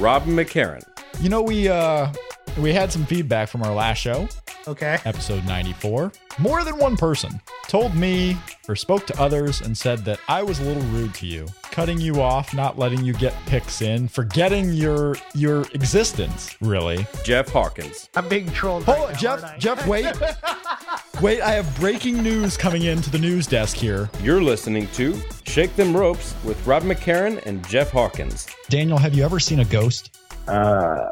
[0.00, 0.82] Rob McCarran.
[1.20, 2.10] You know, we uh
[2.58, 4.28] we had some feedback from our last show,
[4.66, 4.98] Okay.
[5.04, 6.12] episode 94.
[6.38, 8.36] More than one person told me
[8.68, 12.00] or spoke to others and said that I was a little rude to you, cutting
[12.00, 17.06] you off, not letting you get picks in, forgetting your your existence, really.
[17.24, 18.08] Jeff Hawkins.
[18.14, 18.84] I'm being trolled.
[18.84, 19.58] Hold right on, now, Jeff, aren't I?
[19.58, 21.20] Jeff, wait.
[21.22, 24.08] wait, I have breaking news coming into the news desk here.
[24.22, 28.46] You're listening to Shake Them Ropes with Rob McCarran and Jeff Hawkins.
[28.68, 30.16] Daniel, have you ever seen a ghost?
[30.48, 31.10] Uh,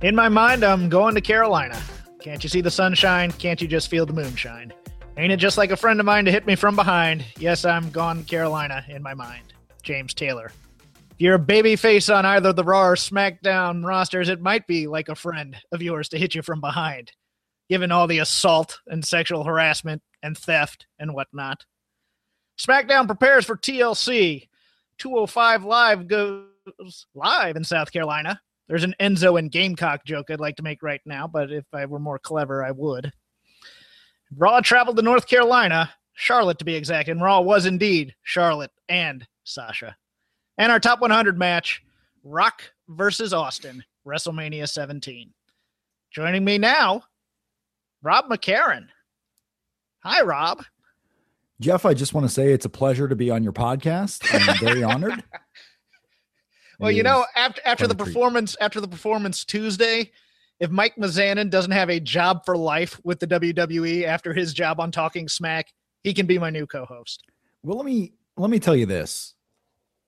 [0.00, 1.76] In my mind, I'm going to Carolina.
[2.20, 3.32] Can't you see the sunshine?
[3.32, 4.72] Can't you just feel the moonshine?
[5.16, 7.24] Ain't it just like a friend of mine to hit me from behind?
[7.36, 9.54] Yes, I'm gone to Carolina in my mind.
[9.82, 10.52] James Taylor.
[11.10, 14.86] If you're a baby face on either the Raw or SmackDown rosters, it might be
[14.86, 17.10] like a friend of yours to hit you from behind,
[17.68, 21.64] given all the assault and sexual harassment and theft and whatnot.
[22.56, 24.46] SmackDown prepares for TLC.
[24.98, 26.46] 205 Live goes
[27.16, 28.40] live in South Carolina.
[28.68, 31.86] There's an Enzo and Gamecock joke I'd like to make right now, but if I
[31.86, 33.10] were more clever, I would.
[34.36, 39.26] Raw traveled to North Carolina, Charlotte to be exact, and Raw was indeed Charlotte and
[39.44, 39.96] Sasha.
[40.58, 41.82] And our top 100 match
[42.24, 45.32] Rock versus Austin, WrestleMania 17.
[46.10, 47.02] Joining me now,
[48.02, 48.88] Rob McCarran.
[50.04, 50.62] Hi, Rob.
[51.60, 54.22] Jeff, I just want to say it's a pleasure to be on your podcast.
[54.32, 55.24] I'm very honored.
[56.78, 58.06] Well, you know, after after the treat.
[58.06, 60.12] performance after the performance Tuesday,
[60.60, 64.80] if Mike Mizanin doesn't have a job for life with the WWE after his job
[64.80, 65.72] on Talking Smack,
[66.02, 67.24] he can be my new co-host.
[67.62, 69.34] Well, let me let me tell you this.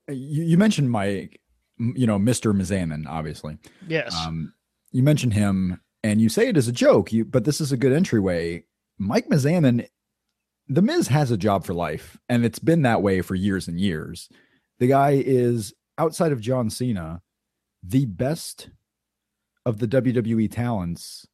[0.09, 1.41] You, you mentioned Mike,
[1.79, 2.55] you know, Mr.
[2.55, 3.59] Mizanin, obviously.
[3.87, 4.15] Yes.
[4.15, 4.55] Um,
[4.93, 7.13] you mentioned him, and you say it as a joke.
[7.13, 8.65] You, but this is a good entryway.
[8.99, 9.87] Mike Mizanin,
[10.69, 13.79] the Miz has a job for life, and it's been that way for years and
[13.79, 14.29] years.
[14.79, 17.21] The guy is outside of John Cena,
[17.83, 18.71] the best
[19.67, 21.27] of the WWE talents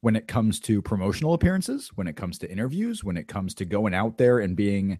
[0.00, 3.64] when it comes to promotional appearances, when it comes to interviews, when it comes to
[3.64, 4.96] going out there and being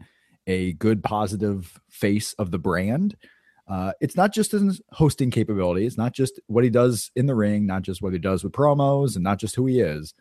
[0.49, 3.17] a good, positive face of the brand.
[3.69, 5.87] Uh, it's not just his hosting capability.
[5.87, 8.53] It's not just what he does in the ring, not just what he does with
[8.53, 10.15] promos, and not just who he is.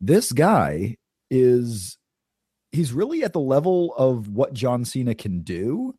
[0.00, 0.96] This guy
[1.28, 1.98] is
[2.70, 5.94] he's really at the level of what John Cena can do.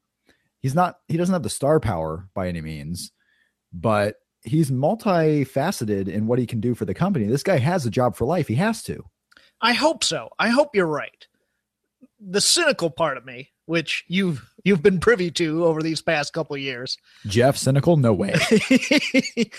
[0.61, 3.11] He's not he doesn't have the star power by any means,
[3.71, 7.25] but he's multifaceted in what he can do for the company.
[7.25, 8.47] This guy has a job for life.
[8.47, 9.03] He has to.
[9.61, 10.29] I hope so.
[10.39, 11.27] I hope you're right.
[12.19, 16.55] The cynical part of me, which you've you've been privy to over these past couple
[16.55, 17.97] of years, Jeff cynical?
[17.97, 18.35] No way.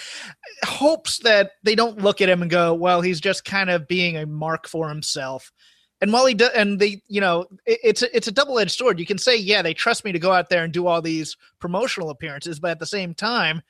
[0.64, 4.16] hopes that they don't look at him and go, "Well, he's just kind of being
[4.16, 5.52] a mark for himself."
[6.00, 8.76] And while he does, and they, you know, it, it's a, it's a double edged
[8.76, 8.98] sword.
[8.98, 11.36] You can say, "Yeah, they trust me to go out there and do all these
[11.58, 13.62] promotional appearances," but at the same time,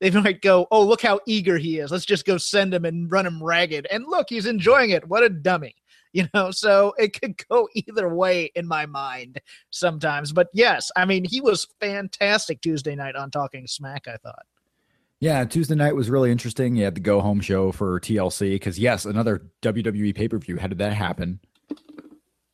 [0.00, 1.90] they might go, "Oh, look how eager he is.
[1.90, 5.06] Let's just go send him and run him ragged." And look, he's enjoying it.
[5.08, 5.74] What a dummy,
[6.12, 6.50] you know.
[6.50, 9.40] So it could go either way in my mind
[9.70, 10.32] sometimes.
[10.32, 14.08] But yes, I mean, he was fantastic Tuesday night on Talking Smack.
[14.08, 14.46] I thought.
[15.20, 16.76] Yeah, Tuesday night was really interesting.
[16.76, 20.58] You had the go home show for TLC because yes, another WWE pay per view.
[20.58, 21.40] How did that happen?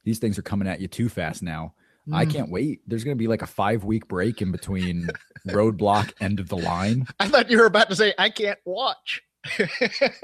[0.04, 1.74] These things are coming at you too fast now.
[2.12, 2.32] I Mm.
[2.32, 2.80] can't wait.
[2.86, 5.10] There's going to be like a five week break in between
[5.48, 7.06] Roadblock end of the line.
[7.20, 9.22] I thought you were about to say, I can't watch.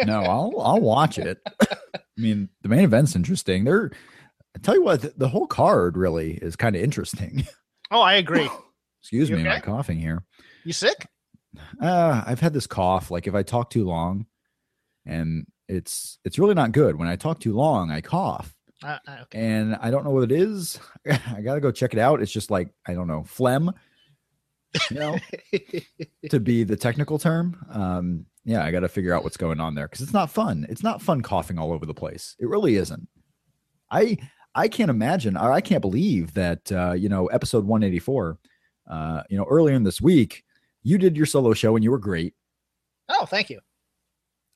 [0.05, 1.39] No, I'll I'll watch it.
[1.71, 1.77] I
[2.17, 3.65] mean, the main event's interesting.
[3.65, 3.91] They're
[4.55, 7.47] I tell you what, the, the whole card really is kind of interesting.
[7.91, 8.49] oh, I agree.
[9.03, 9.61] Excuse You me, my okay?
[9.61, 10.25] coughing here.
[10.65, 11.07] You sick?
[11.81, 13.11] Uh, I've had this cough.
[13.11, 14.27] Like if I talk too long,
[15.05, 16.97] and it's it's really not good.
[16.99, 19.39] When I talk too long, I cough, Uh, uh, okay.
[19.39, 20.79] and I don't know what it is.
[21.11, 22.21] I gotta go check it out.
[22.21, 23.73] It's just like I don't know phlegm,
[24.91, 25.19] you know,
[26.31, 27.57] to be the technical term.
[27.71, 30.67] Um, yeah, I got to figure out what's going on there because it's not fun.
[30.69, 32.37] It's not fun coughing all over the place.
[32.39, 33.09] It really isn't.
[33.91, 34.19] I
[34.55, 38.39] I can't imagine or I can't believe that uh, you know episode 184.
[38.89, 40.45] Uh, you know, earlier in this week,
[40.85, 42.35] you did your solo show and you were great.
[43.09, 43.59] oh, thank you.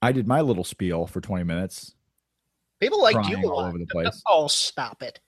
[0.02, 1.94] I did my little spiel for 20 minutes.
[2.80, 4.22] People like you all over the place.
[4.28, 5.20] Oh, stop it.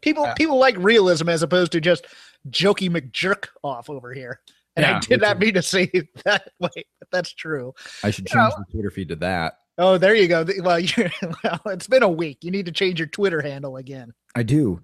[0.00, 2.06] People people like realism as opposed to just
[2.50, 4.40] jokey McJerk off over here.
[4.74, 7.74] And I did not mean to say it that way, but that's true.
[8.02, 9.58] I should You know- change the Twitter feed to that.
[9.78, 10.44] Oh, there you go.
[10.60, 11.08] Well, you
[11.44, 12.38] well, it's been a week.
[12.42, 14.12] You need to change your Twitter handle again.
[14.34, 14.80] I do.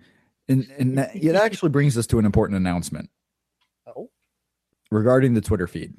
[0.48, 3.10] And, and that, it actually brings us to an important announcement
[3.86, 4.08] Oh,
[4.90, 5.92] regarding the Twitter feed.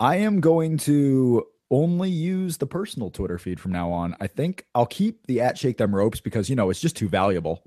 [0.00, 1.44] I am going to
[1.74, 4.16] only use the personal Twitter feed from now on.
[4.20, 7.08] I think I'll keep the at shake them ropes because you know it's just too
[7.08, 7.62] valuable.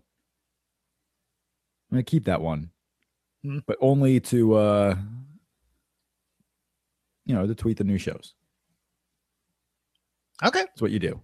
[1.91, 2.69] I'm gonna keep that one,
[3.43, 3.59] Hmm.
[3.67, 4.95] but only to uh,
[7.25, 8.33] you know to tweet the new shows.
[10.43, 10.61] okay.
[10.61, 11.19] That's what you do.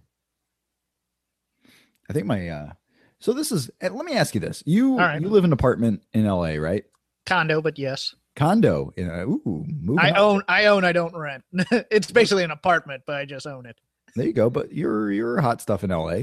[2.08, 2.72] I think my uh
[3.20, 4.62] so this is let me ask you this.
[4.66, 5.20] You right.
[5.20, 6.84] you live in an apartment in LA, right?
[7.26, 10.18] Condo, but yes, Condo in a, ooh, I up.
[10.18, 10.42] own.
[10.48, 10.84] I own.
[10.84, 11.44] I don't rent.
[11.90, 13.78] it's basically an apartment, but I just own it.
[14.16, 16.22] There you go, but you're you're hot stuff in LA.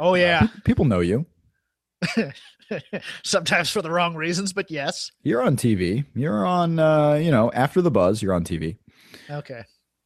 [0.00, 1.26] Oh Uh, yeah, pe- people know you.
[3.24, 5.10] sometimes for the wrong reasons, but yes.
[5.22, 6.04] You're on TV.
[6.14, 8.76] You're on uh, you know, after the buzz, you're on TV.
[9.30, 9.64] Okay.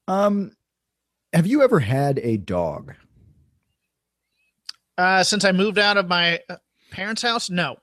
[0.08, 0.52] Um
[1.32, 2.94] have you ever had a dog?
[4.98, 6.56] Uh, since I moved out of my uh,
[6.90, 7.76] parents' house, no.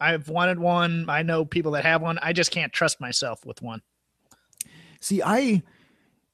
[0.00, 1.06] I've wanted one.
[1.08, 2.18] I know people that have one.
[2.20, 3.82] I just can't trust myself with one.
[5.00, 5.62] See, I,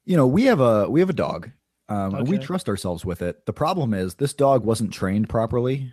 [0.05, 1.51] you know, we have a we have a dog.
[1.89, 3.45] Um, and We trust ourselves with it.
[3.47, 5.93] The problem is this dog wasn't trained properly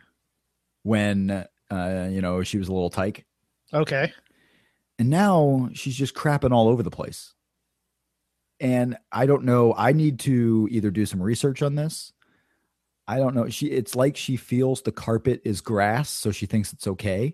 [0.83, 1.31] when
[1.71, 3.25] uh, you know she was a little tyke,
[3.73, 4.13] Okay.
[4.99, 7.33] and now she's just crapping all over the place.
[8.59, 9.73] And I don't know.
[9.75, 12.13] I need to either do some research on this.
[13.07, 13.49] I don't know.
[13.49, 17.33] She it's like she feels the carpet is grass, so she thinks it's okay.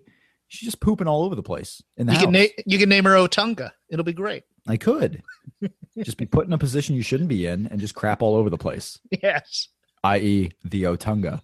[0.54, 2.24] She's just pooping all over the place in the You house.
[2.26, 3.70] can na- you can name her Otunga.
[3.88, 4.44] It'll be great.
[4.66, 5.22] I could
[6.04, 8.48] just be put in a position you shouldn't be in and just crap all over
[8.50, 8.98] the place.
[9.22, 9.68] Yes.
[10.04, 11.40] i.e., the Otunga.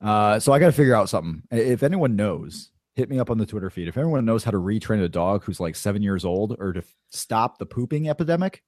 [0.00, 1.42] Uh, so I got to figure out something.
[1.50, 3.88] If anyone knows, hit me up on the Twitter feed.
[3.88, 6.80] If anyone knows how to retrain a dog who's like seven years old or to
[6.80, 8.62] f- stop the pooping epidemic,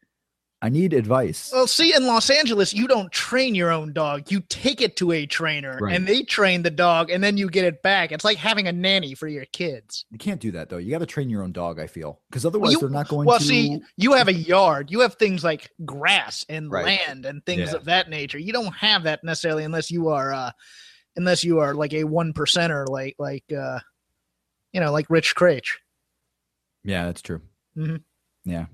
[0.60, 1.50] I need advice.
[1.52, 4.28] Well, see, in Los Angeles, you don't train your own dog.
[4.32, 5.94] You take it to a trainer, Right.
[5.94, 8.10] and they train the dog, and then you get it back.
[8.10, 10.04] It's like having a nanny for your kids.
[10.10, 10.78] You can't do that though.
[10.78, 11.78] You got to train your own dog.
[11.78, 13.44] I feel because otherwise you- they're not going Well, to.
[13.44, 14.90] see, you have a yard.
[14.90, 16.84] You have things like grass and Right.
[17.06, 17.76] land and things Yeah.
[17.76, 18.38] of that nature.
[18.38, 20.50] You don't have that necessarily unless you are, uh,
[21.14, 23.78] unless you are like a one percenter, like like uh,
[24.72, 25.68] you know, like Rich Craich.
[26.82, 27.42] yeah, that's true.
[27.76, 28.02] Mhm.
[28.44, 28.66] Yeah.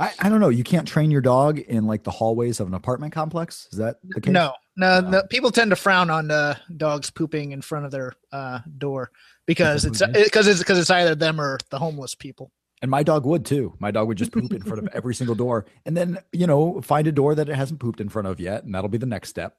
[0.00, 0.48] I, I don't know.
[0.48, 3.68] You can't train your dog in like the hallways of an apartment complex.
[3.70, 4.32] Is that the case?
[4.32, 5.22] No, no.
[5.28, 9.10] People tend to frown on uh, dogs pooping in front of their uh, door
[9.44, 12.50] because it's because it's because it's either them or the homeless people.
[12.80, 13.74] And my dog would too.
[13.78, 16.80] My dog would just poop in front of every single door and then, you know,
[16.80, 18.64] find a door that it hasn't pooped in front of yet.
[18.64, 19.58] And that'll be the next step.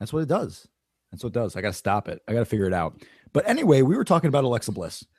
[0.00, 0.66] That's what it does.
[1.12, 1.54] That's what it does.
[1.54, 2.22] I got to stop it.
[2.26, 3.02] I got to figure it out.
[3.34, 5.04] But anyway, we were talking about Alexa Bliss.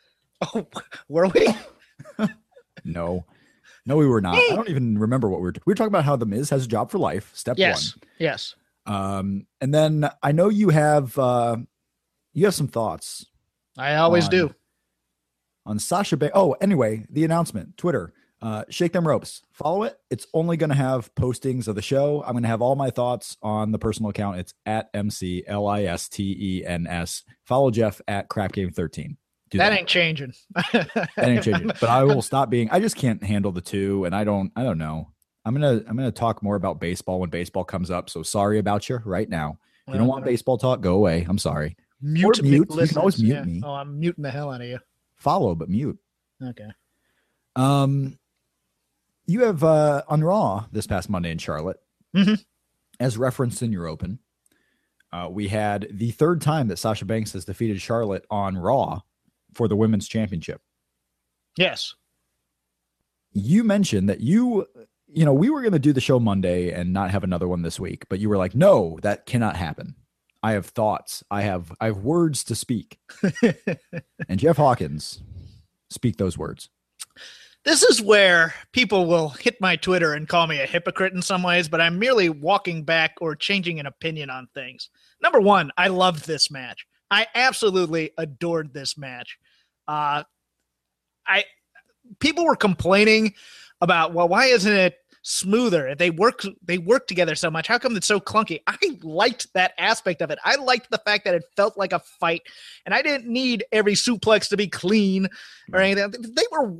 [0.56, 0.66] Oh,
[1.10, 1.54] were we?
[2.86, 3.26] No,
[3.90, 4.36] no, we were not.
[4.36, 5.54] I don't even remember what we were.
[5.66, 7.32] We were talking about how The Miz has a job for life.
[7.34, 7.60] Step 1.
[7.60, 8.56] yes, yes.
[8.86, 11.58] Um, and then I know you have, uh,
[12.34, 13.26] you have some thoughts
[13.78, 14.56] I always on- do.
[15.66, 16.34] on Sasha Banks.
[16.36, 19.42] Oh, anyway, the announcement, Twitter, uh, shake them ropes.
[19.52, 20.00] Follow it.
[20.10, 22.24] It's only going to have postings of the show.
[22.26, 24.40] I'm going to have all my thoughts on the personal account.
[24.40, 27.24] It's at MC L I S T E N S.
[27.44, 29.18] Follow Jeff at Crap Game 13.
[29.50, 30.34] Do That ain't changing.
[30.74, 31.68] that ain't changing.
[31.68, 32.70] But I will stop being.
[32.72, 34.52] I just can't handle the two, and I don't.
[34.56, 35.10] I don't know.
[35.46, 35.82] I'm gonna.
[35.88, 38.10] I'm gonna talk more about baseball when baseball comes up.
[38.10, 39.58] So sorry about you right now.
[39.88, 41.26] If you don't want baseball talk, go away.
[41.28, 41.76] I'm sorry.
[42.02, 42.68] Mute, Or mute.
[42.70, 43.44] You can always mute yeah.
[43.44, 43.62] me.
[43.66, 44.78] Oh, I'm muting the hell out of you.
[45.16, 45.98] Follow, but mute.
[46.44, 46.68] Okay.
[47.56, 48.20] Um,
[49.26, 51.78] you have uh, on Raw this past Monday in Charlotte,
[52.16, 52.44] Mhm.
[53.00, 54.20] as referenced in your open.
[55.12, 59.02] Uh, we had the third time that Sasha Banks has defeated Charlotte on Raw
[59.54, 60.62] for the women's championship.
[61.58, 61.96] Yes.
[63.34, 64.66] You mentioned that you,
[65.08, 67.62] you know, we were going to do the show Monday and not have another one
[67.62, 69.96] this week, but you were like, "No, that cannot happen."
[70.42, 71.24] I have thoughts.
[71.30, 73.00] I have I have words to speak,
[74.30, 75.22] and Jeff Hawkins
[75.90, 76.70] speak those words.
[77.66, 81.44] This is where people will hit my Twitter and call me a hypocrite in some
[81.44, 84.90] ways, but I'm merely walking back or changing an opinion on things.
[85.22, 86.86] Number one, I loved this match.
[87.12, 89.38] I absolutely adored this match.
[89.88, 90.24] Uh,
[91.28, 91.46] I
[92.20, 93.34] people were complaining
[93.82, 95.96] about well, why isn't it smoother?
[95.96, 97.68] They work they work together so much.
[97.68, 98.62] How come it's so clunky?
[98.68, 100.40] I liked that aspect of it.
[100.44, 102.44] I liked the fact that it felt like a fight,
[102.86, 105.28] and I didn't need every suplex to be clean
[105.74, 106.12] or anything.
[106.12, 106.74] They were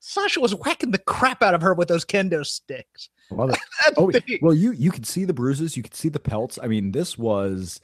[0.00, 3.08] Sasha was whacking the crap out of her with those kendo sticks.
[3.30, 3.58] Love it.
[3.96, 4.12] Oh,
[4.42, 6.58] well, you you could see the bruises, you could see the pelts.
[6.62, 7.80] I mean, this was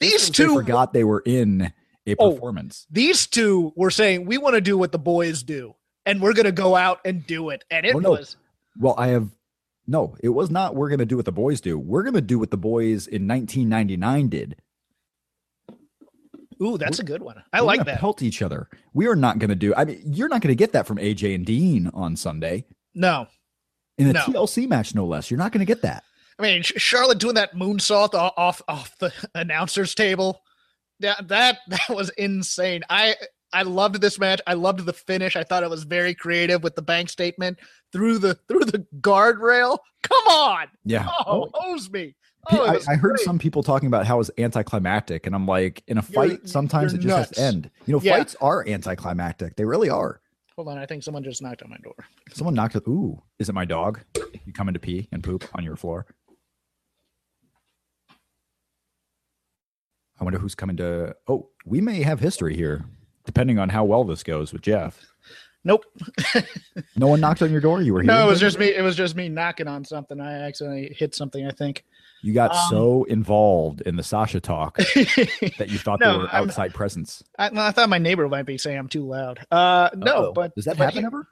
[0.00, 1.72] These two- forgot they were in
[2.06, 2.32] a Oh.
[2.32, 2.86] performance.
[2.90, 5.74] these two were saying we want to do what the boys do,
[6.06, 7.62] and we're gonna go out and do it.
[7.70, 8.10] And it Oh, no.
[8.12, 8.36] was
[8.78, 9.28] Well, I have
[9.86, 10.16] no.
[10.22, 10.74] It was not.
[10.74, 11.78] We're gonna do what the boys do.
[11.78, 14.56] We're gonna do what the boys in 1999 did.
[16.62, 17.42] ooh, that's a good one.
[17.52, 17.98] I We're like that.
[18.00, 18.68] Pelt each other.
[18.92, 19.74] We are not gonna do.
[19.74, 22.64] I mean, you're not gonna get that from AJ and Dean on Sunday
[22.94, 23.26] No,
[23.98, 24.20] in a No.
[24.20, 25.30] TLC match, no less.
[25.30, 26.04] You're not gonna get that.
[26.40, 30.40] I mean Charlotte doing that moonsault off off the announcers table.
[31.00, 32.82] That that that was insane.
[32.88, 33.14] I
[33.52, 34.40] I loved this match.
[34.46, 35.36] I loved the finish.
[35.36, 37.58] I thought it was very creative with the bank statement
[37.92, 39.78] through the through the guardrail.
[40.02, 41.08] Come on, Yeah.
[41.26, 42.14] oh, hose me.
[42.50, 43.20] Oh, I, I heard great.
[43.24, 46.48] some people talking about how it was anticlimactic, and I'm like, in a You're- fight,
[46.48, 47.70] sometimes you're it just has to end.
[47.84, 48.16] You know, Yeah.
[48.16, 49.56] fights are anticlimactic.
[49.56, 50.22] They really are.
[50.56, 51.94] Hold on, I think someone just knocked on my door.
[52.32, 52.84] Someone knocked it.
[52.88, 54.00] Ooh, is it my dog?
[54.46, 56.06] You coming to pee and poop on your floor?
[60.20, 61.16] I wonder who's coming to.
[61.28, 62.84] Oh, we may have history here,
[63.24, 65.00] depending on how well this goes with Jeff.
[65.64, 65.84] Nope.
[66.96, 67.80] No one knocked on your door.
[67.80, 68.08] You were here.
[68.08, 68.66] No, it was just me.
[68.74, 70.20] It was just me knocking on something.
[70.20, 71.46] I accidentally hit something.
[71.46, 71.84] I think.
[72.22, 76.28] You got um, so involved in the Sasha talk that you thought No, they were
[76.28, 77.22] I'm- outside presence.
[77.38, 79.40] I, no, I thought my neighbor might be saying I'm too loud.
[79.50, 80.32] Uh, no, Uh-oh.
[80.32, 81.26] but does that but happen he- ever?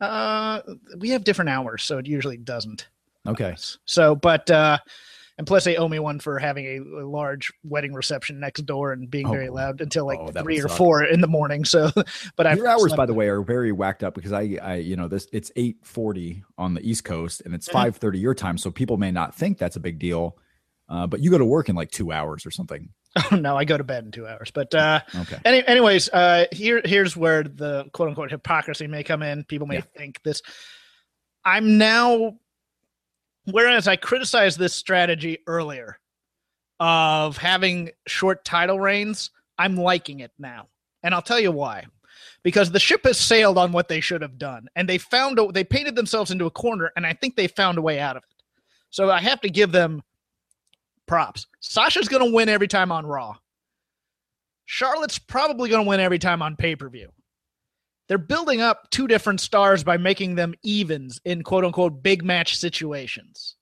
[0.00, 0.60] Uh,
[0.98, 2.88] we have different hours, so it usually doesn't.
[3.26, 3.54] Okay.
[3.84, 4.78] So, but uh,
[5.40, 8.92] and plus they owe me one for having a, a large wedding reception next door
[8.92, 9.54] and being very Oh.
[9.54, 10.76] loud until like Oh, three or suck.
[10.76, 11.64] four in the morning.
[11.64, 11.90] So,
[12.36, 14.96] but I Your hours, by the way, are very whacked up because I, I, you
[14.96, 17.72] know, this it's eight forty on the East Coast and it's Mhm.
[17.72, 20.36] five thirty your time, so people may not think that's a big deal.
[20.90, 22.90] Uh, but you go to work in like two hours or something.
[23.32, 24.50] Oh no, I go to bed in two hours.
[24.52, 25.38] But uh, Okay.
[25.44, 29.42] any, anyways, uh, here here's where the quote unquote hypocrisy may come in.
[29.44, 29.84] People may Yeah.
[29.96, 30.42] think this.
[31.44, 32.34] I'm now,
[33.44, 35.98] whereas I criticized this strategy earlier
[36.78, 40.68] of having short title reigns, I'm liking it now,
[41.02, 41.86] and I'll tell you why.
[42.42, 45.52] Because the ship has sailed on what they should have done, and they found a,
[45.52, 48.22] they painted themselves into a corner, and I think they found a way out of
[48.22, 48.42] it.
[48.90, 50.02] So I have to give them
[51.06, 51.46] props.
[51.60, 53.36] Sasha's going to win every time on Raw.
[54.64, 57.10] Charlotte's probably going to win every time on pay per view.
[58.10, 62.56] They're building up two different stars by making them evens in quote unquote big match
[62.56, 63.54] situations.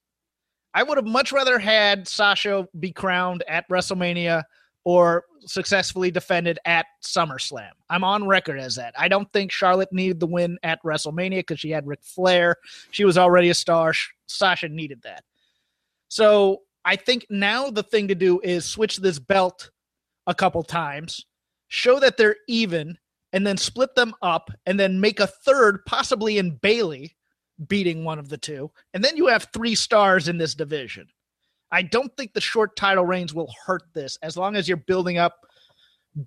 [0.73, 4.45] I would have much rather had Sasha be crowned at WrestleMania
[4.85, 7.73] or successfully defended at SummerSlam.
[7.91, 8.95] I'm on record as that.
[8.97, 12.57] I don't think Charlotte needed the win at WrestleMania because she had Ric Flair.
[12.91, 13.93] She was already a star.
[14.29, 15.25] Sasha needed that.
[16.09, 19.71] So I think now the thing to do is switch this belt
[20.27, 21.27] a couple times,
[21.69, 22.97] show that they're even,
[23.33, 27.17] and then split them up, and then make a third, possibly in Bayley,
[27.67, 28.71] beating one of the two.
[28.95, 31.09] And then you have three stars in this division.
[31.71, 35.19] I don't think the short title reigns will hurt this as long as you're building
[35.19, 35.47] up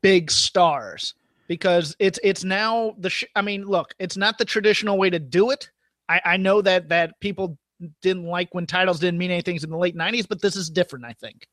[0.02, 1.16] big stars
[1.48, 5.20] because it's it's now the sh- I mean look it's not the traditional way to
[5.20, 5.70] do it
[6.08, 7.58] I, I know that that people
[8.02, 11.06] didn't like when titles didn't mean anything in the late 90s but this is different
[11.06, 11.48] I think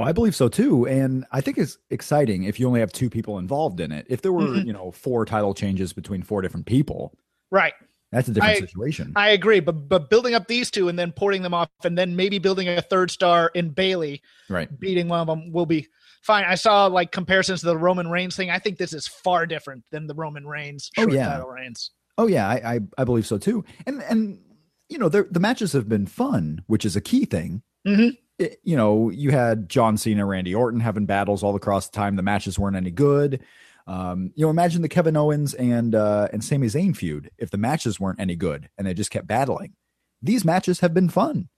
[0.00, 3.10] Oh, I believe so too, and I think it's exciting if you only have two
[3.10, 4.06] people involved in it.
[4.08, 4.64] If there were, Mhm.
[4.66, 7.12] you know, four title changes between four different people,
[7.50, 7.74] right
[8.12, 9.12] that's a different I- situation.
[9.14, 12.16] I agree but but building up these two and then porting them off and then
[12.16, 14.68] maybe building a third star in Bayley right.
[14.80, 15.86] beating one of them will be
[16.22, 19.46] fine I saw like comparisons to the Roman Reigns thing I think this is far
[19.46, 21.28] different than the Roman Reigns Oh, short yeah.
[21.28, 23.64] title reigns Oh yeah, I I, I believe so too.
[23.86, 24.40] And and
[24.88, 27.62] you know, they're- the matches have been fun, which is a key thing.
[27.86, 28.16] Mhm.
[28.40, 32.16] It- you know, you had John Cena, Randy Orton having battles all across the time.
[32.16, 33.42] The matches weren't any good.
[33.86, 37.58] Um, you know, imagine the Kevin Owens and uh, and Sami Zayn feud if the
[37.58, 39.74] matches weren't any good and they just kept battling.
[40.22, 41.48] These matches have been fun,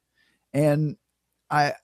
[0.52, 0.96] and
[1.50, 1.74] I.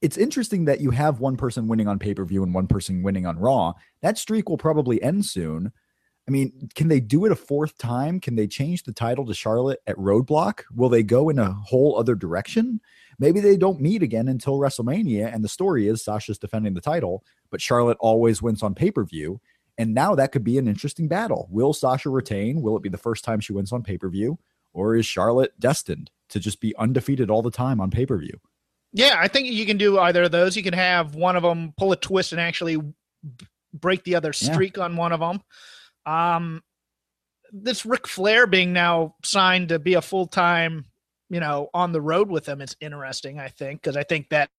[0.00, 3.04] It's interesting that you have one person winning on pay per view and one person
[3.04, 3.74] winning on Raw.
[4.00, 5.72] That streak will probably end soon.
[6.28, 8.20] I mean, can they do it a fourth time?
[8.20, 10.62] Can they change the title to Charlotte at Roadblock?
[10.74, 12.80] Will they go in a whole other direction?
[13.18, 17.24] Maybe they don't meet again until WrestleMania, and the story is Sasha's defending the title,
[17.50, 19.40] but Charlotte always wins on pay per view.
[19.78, 21.48] And now that could be an interesting battle.
[21.50, 22.62] Will Sasha retain?
[22.62, 24.38] Will it be the first time she wins on pay per view?
[24.72, 28.38] Or is Charlotte destined to just be undefeated all the time on pay per view?
[28.92, 30.56] Yeah, I think you can do either of those.
[30.56, 32.78] You can have one of them pull a twist and actually
[33.74, 34.52] break the other Yeah.
[34.52, 35.40] streak on one of them.
[36.06, 36.62] Um,
[37.52, 40.86] this Ric Flair being now signed to be a full time,
[41.28, 43.38] you know, on the road with them, it's interesting.
[43.38, 44.50] I think because I think that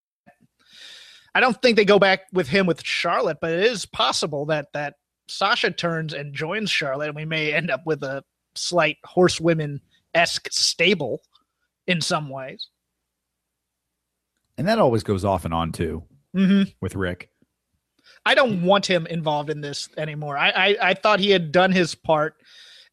[1.36, 4.68] I don't think they go back with him with Charlotte, but it is possible that
[4.74, 4.96] that
[5.28, 8.24] Sasha turns and joins Charlotte, and we may end up with a
[8.56, 9.82] slight horsewomen
[10.14, 11.22] esque stable
[11.88, 12.70] in some ways.
[14.58, 16.04] And that always goes off and on too
[16.36, 16.70] Mm-hmm.
[16.82, 17.30] with Ric.
[18.26, 20.38] I don't want him involved in this anymore.
[20.38, 22.36] I, I I thought he had done his part,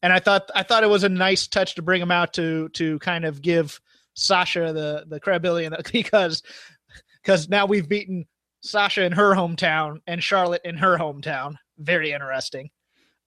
[0.01, 2.69] and I thought I thought it was a nice touch to bring him out to
[2.69, 3.79] to kind of give
[4.13, 6.43] Sasha the the credibility the, because
[7.21, 8.25] because now we've beaten
[8.61, 11.55] Sasha in her hometown and Charlotte in her hometown.
[11.77, 12.69] Very interesting.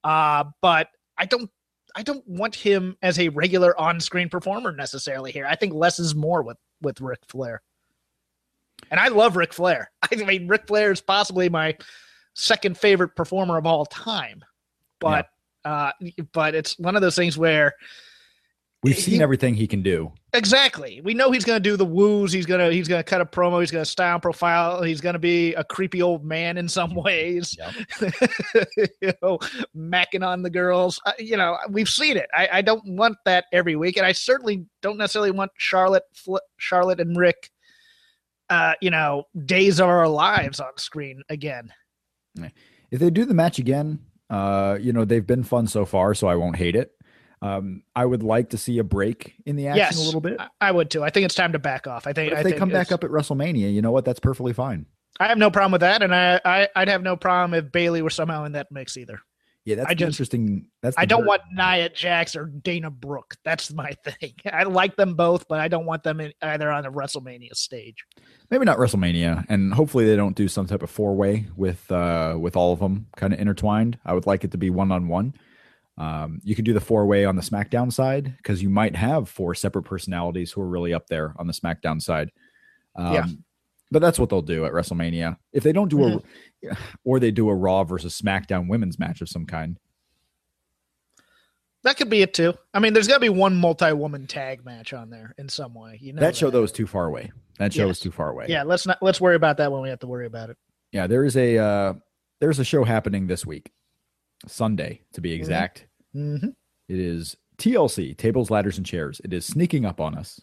[0.03, 1.49] Uh, but I don't
[1.95, 5.45] I don't want him as a regular on screen performer necessarily here.
[5.45, 7.61] I think less is more with with Ric Flair.
[8.91, 9.91] And I love Ric Flair.
[10.11, 11.75] I mean, Ric Flair is possibly my
[12.33, 14.43] second favorite performer of all time.
[14.99, 15.27] But
[15.63, 15.91] uh
[16.33, 17.73] but it's one of those things where
[18.83, 20.11] We've He- seen everything he can do.
[20.31, 22.31] exactly we know he's going to do the woos.
[22.31, 23.59] He's gonna he's gonna cut a promo.
[23.59, 24.83] He's gonna style profile.
[24.83, 27.57] He's gonna be a creepy old man in some ways.
[29.01, 29.39] you know,
[29.75, 30.99] macking on the girls.
[31.05, 32.27] Uh, you know, we've seen it.
[32.33, 36.37] I, I don't want that every week, and I certainly don't necessarily want Charlotte, Fl-
[36.57, 37.49] Charlotte and Ric.
[38.49, 41.71] Uh, you know, days of our lives on screen again.
[42.91, 43.99] If they do the match again,
[44.29, 46.91] uh, you know, they've been fun so far, so I won't hate it.
[47.41, 50.39] Um, I would like to see a break in the action yes, a little bit.
[50.39, 51.03] I, I would too.
[51.03, 52.07] I think it's time to back off.
[52.07, 54.05] I think But if I they think come back up at WrestleMania, you know what?
[54.05, 54.85] That's perfectly fine.
[55.19, 58.01] I have no problem with that, and I, I I'd have no problem if Bayley
[58.01, 59.19] were somehow in that mix either.
[59.65, 60.67] Yeah, that's I just- interesting.
[60.83, 63.35] That's I don't very- want Nia Jax or Dana Brooke.
[63.43, 64.33] That's my thing.
[64.51, 68.05] I like them both, but I don't want them in, either on the WrestleMania stage.
[68.51, 72.37] maybe not WrestleMania, and hopefully they don't do some type of four way with uh
[72.39, 73.97] with all of them kind of intertwined.
[74.05, 75.33] I would like it to be one on one.
[75.97, 79.29] Um, you can do the four way on the SmackDown side because you might have
[79.29, 82.31] four separate personalities who are really up there on the SmackDown side.
[82.97, 83.25] Um, Yeah.
[83.91, 85.37] But that's what they'll do at WrestleMania.
[85.53, 86.03] If they don't do
[86.63, 89.77] a, or they do a Raw versus SmackDown women's match of some kind.
[91.83, 92.55] That could be it too.
[92.73, 95.99] I mean, there's got to be one multi-woman tag match on there in some way.
[96.01, 97.31] You know that show though is too far away.
[97.59, 97.97] That show Yes.
[97.97, 98.47] is too far away.
[98.49, 100.57] Yeah, let's not let's worry about that when we have to worry about it.
[100.91, 101.93] Yeah, there is a uh
[102.41, 103.71] there's a show happening this week.
[104.47, 105.85] Sunday to be exact.
[106.15, 106.49] Mm-hmm.
[106.89, 109.21] It is TLC, tables, ladders, and chairs.
[109.23, 110.41] It is sneaking up on us.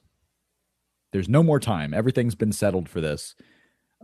[1.13, 1.95] There's no more time.
[1.95, 3.35] Everything's been settled for this.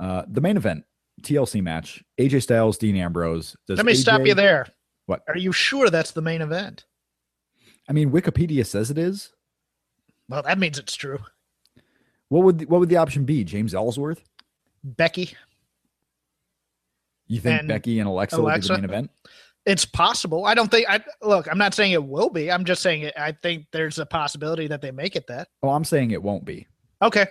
[0.01, 0.85] Uh the main event,
[1.23, 3.57] TLC match, AJ Styles, Dean Ambrose.
[3.66, 4.66] Does Let me stop you there.
[5.07, 5.23] What?
[5.27, 6.85] Are you sure that's the main event?
[7.88, 9.33] I mean, Wikipedia says it is.
[10.29, 11.18] Well, that means it's true.
[12.29, 13.44] What would the, what would the option be?
[13.44, 14.23] James Ellsworth?
[14.85, 15.35] Becky,
[17.27, 18.68] You think And Becky and Alexa, will be Alexa?
[18.68, 19.11] the main event?
[19.66, 20.44] it's possible.
[20.44, 20.87] I don't think.
[20.88, 21.51] I look.
[21.51, 22.51] I'm not saying it will be.
[22.51, 25.49] I'm just saying it, I think there's a possibility that they make it that.
[25.62, 26.66] Oh, I'm saying it won't be.
[27.02, 27.26] Okay.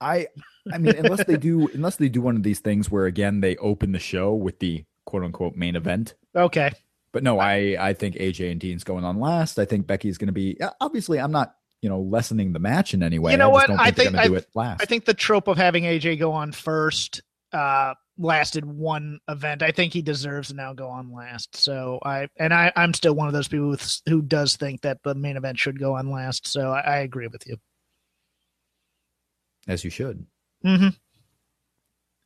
[0.00, 0.28] I
[0.72, 3.56] I mean, unless they do unless they do one of these things where again they
[3.56, 6.14] open the show with the quote unquote main event.
[6.36, 6.70] Okay.
[7.12, 9.58] But no, I I think AJ and Dean's going on last.
[9.58, 11.18] I think Becky's going to be obviously.
[11.18, 13.32] I'm not you know lessening the match in any way.
[13.32, 13.66] You know I what?
[13.68, 14.82] Don't I think, think- to do I- it last.
[14.82, 19.62] I think the trope of having AJ go on first uh lasted one event.
[19.62, 21.56] I think he deserves to now go on last.
[21.56, 25.02] So I and I I'm still one of those people with, who does think that
[25.02, 26.46] the main event should go on last.
[26.46, 27.56] So I, I agree with you.
[29.68, 30.26] As you should.
[30.64, 30.88] Mm-hmm.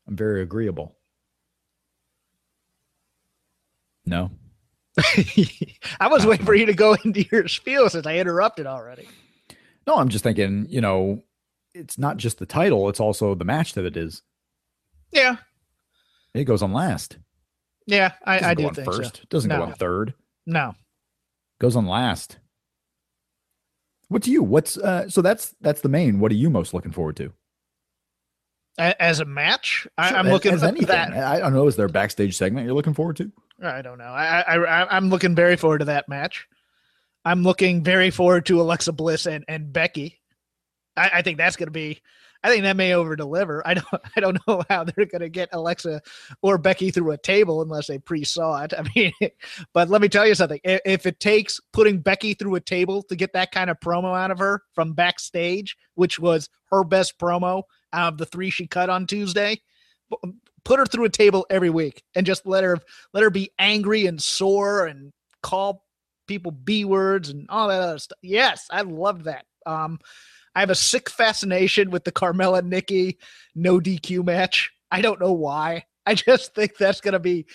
[0.09, 0.97] I'm very agreeable.
[4.05, 4.31] No,
[6.01, 9.09] I was waiting for you to go into your spiel since I interrupted already.
[9.87, 9.97] no.
[9.97, 10.67] I'm just thinking.
[10.69, 11.23] You know,
[11.73, 14.23] it's not just the title; it's also the match that it is.
[15.13, 15.37] Yeah.
[16.35, 17.19] It goes on last.
[17.87, 19.17] Yeah, I, I do think first.
[19.19, 19.23] so.
[19.29, 19.59] Doesn't No.
[19.59, 20.15] go on third.
[20.47, 20.75] No.
[21.61, 22.39] Goes on last.
[24.13, 24.43] What's you?
[24.43, 25.09] What's uh?
[25.09, 26.21] So that's that's the main.
[26.21, 27.33] What are you most looking forward to?
[28.79, 30.87] As a match, I, Sure, as- looking as for anything.
[30.87, 31.13] that.
[31.13, 31.67] I don't know.
[31.67, 33.31] Is there a backstage segment you're looking forward to?
[33.63, 34.05] I don't know.
[34.05, 36.47] I, I, I I'm looking very forward to that match.
[37.25, 40.21] I'm looking very forward to Alexa Bliss and, and Becky.
[40.97, 42.01] I, I think that's going to be.
[42.45, 43.67] I think that may over deliver.
[43.67, 43.87] I don't.
[44.17, 46.03] I don't know how they're going to get Alexa
[46.43, 48.73] or Becky through a table unless they pre-saw it.
[48.79, 49.13] I mean,
[49.73, 50.61] but let me tell you something.
[50.65, 54.31] If, it takes putting Becky through a table to get that kind of promo out
[54.31, 58.91] of her from backstage, which was her best promo out of the three she cut
[58.91, 59.61] on Tuesday,
[60.65, 62.79] put her through a table every week and just let her
[63.13, 65.85] let her be angry and sore and call
[66.27, 68.19] people b words and all that other stuff.
[68.23, 69.45] Yes, I love that.
[69.67, 69.99] Um,
[70.55, 73.19] I have a sick fascination with the Carmella Nikki
[73.55, 74.71] no DQ match.
[74.91, 75.85] I don't know why.
[76.07, 77.47] I just think that's going to be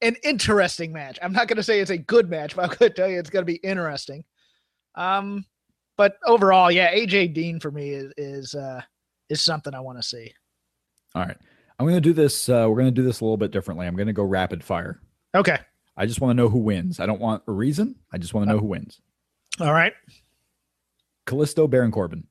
[0.00, 1.18] an interesting match.
[1.22, 3.18] I'm not going to say it's a good match, but I'm going to tell you
[3.18, 4.24] it's going to be interesting.
[4.94, 5.44] Um,
[5.96, 8.82] but overall, yeah, AJ Dean for me is is uh,
[9.28, 10.32] is something I want to see.
[11.14, 11.36] All right.
[11.78, 12.48] I'm going to do this.
[12.48, 13.86] Uh, we're going to do this a little bit differently.
[13.86, 15.00] I'm going to go rapid fire.
[15.34, 15.58] Okay.
[15.96, 17.00] I just want to know who wins.
[17.00, 17.96] I don't want a reason.
[18.12, 19.00] I just want to know who wins.
[19.60, 19.92] All right.
[21.26, 22.26] Kalisto, Baron Corbin,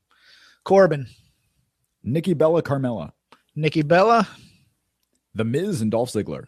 [0.63, 1.08] Corbin,
[2.03, 3.12] Nikki Bella, Carmella,
[3.56, 4.27] Nikki Bella,
[5.36, 6.45] The Miz, and Dolph Ziggler,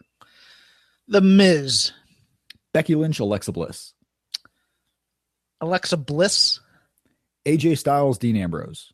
[1.08, 1.92] The Miz,
[2.74, 3.94] Becky Lynch, Alexa Bliss,
[5.62, 6.60] Alexa Bliss,
[7.46, 8.92] AJ Styles, Dean Ambrose,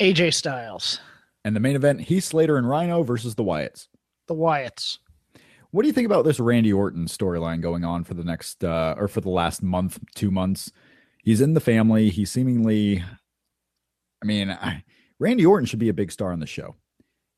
[0.00, 0.98] AJ Styles,
[1.44, 3.88] and the main event: Heath Slater and Rhino versus the Wyatts.
[4.28, 4.98] The Wyatts.
[5.70, 8.94] What do you think about this Randy Orton storyline going on for the next uh,
[8.98, 10.70] or for the last month, two months?
[11.22, 12.10] He's in the family.
[12.10, 13.02] He's seemingly,
[14.22, 14.84] I mean, I,
[15.18, 16.76] Randy Orton should be a big star on the show,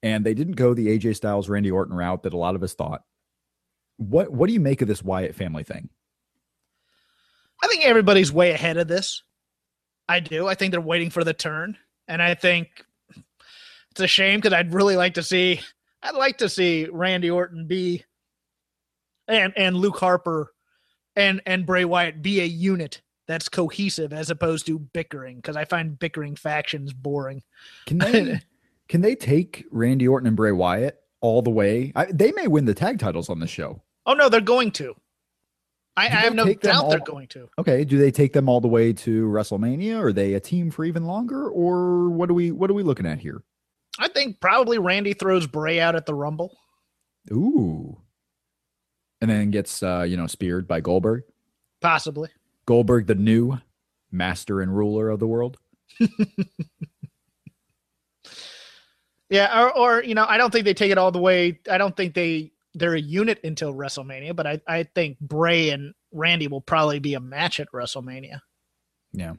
[0.02, 2.74] and they didn't go the AJ Styles Randy Orton route that a lot of us
[2.74, 3.02] thought.
[3.98, 5.90] What What do you make of this Wyatt family thing?
[7.62, 9.22] I think everybody's way ahead of this.
[10.08, 10.46] I do.
[10.46, 11.76] I think they're waiting for the turn,
[12.08, 12.84] and I think
[13.90, 15.60] it's a shame because I'd really like to see.
[16.02, 18.04] I'd like to see Randy Orton be
[19.28, 20.52] and and Luke Harper
[21.16, 25.64] and and Bray Wyatt be a unit that's cohesive as opposed to bickering because I
[25.64, 27.42] find bickering factions boring.
[27.86, 28.40] Can they
[28.88, 31.92] can they take Randy Orton and Bray Wyatt all the way?
[31.96, 33.82] I, they may win the tag titles on the show.
[34.06, 34.94] Oh no, they're going to.
[35.96, 37.48] I, I have no doubt they're going to.
[37.56, 40.00] Okay, do they take them all the way to WrestleMania?
[40.00, 43.06] Are they a team for even longer, or what are we what are we looking
[43.06, 43.42] at here?
[43.98, 46.56] I think probably Randy throws Bray out at the Rumble.
[47.30, 47.96] Ooh,
[49.20, 51.22] and then gets uh, you know speared by Goldberg.
[51.80, 52.28] Possibly.
[52.66, 53.58] Goldberg, the new
[54.10, 55.58] master and ruler of the world.
[59.30, 61.58] Yeah, or, or you know, I don't think they take it all the way.
[61.68, 65.94] I don't think they they're a unit until WrestleMania, but I, I think Bray and
[66.12, 68.40] Randy will probably be a match at WrestleMania.
[69.12, 69.34] Yeah.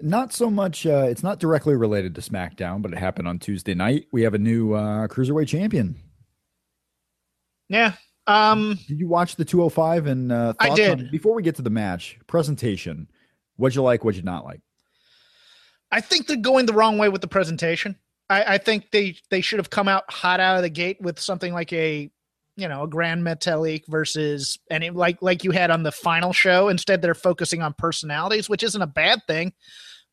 [0.00, 0.86] Not so much.
[0.86, 4.06] Uh, it's not directly related to SmackDown, but it happened on Tuesday night.
[4.12, 5.96] We have a new uh, cruiserweight champion.
[7.68, 7.92] Yeah.
[8.26, 10.06] Um Did you watch the 205?
[10.06, 11.00] And uh, I did.
[11.00, 13.08] on- before we get to the match presentation,
[13.56, 14.04] what'd you like?
[14.04, 14.60] What'd you not like?
[15.90, 17.96] I think they're going the wrong way with the presentation.
[18.30, 21.18] I, I think they they should have come out hot out of the gate with
[21.20, 22.10] something like a
[22.56, 26.32] you know a Gran Metalik versus and it, like like you had on the final
[26.32, 26.68] show.
[26.68, 29.52] Instead, they're focusing on personalities, which isn't a bad thing.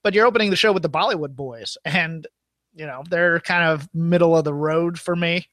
[0.04, 2.28] But you're opening the show with the Bollywood Boys, and
[2.74, 5.48] you know they're kind of middle of the road for me.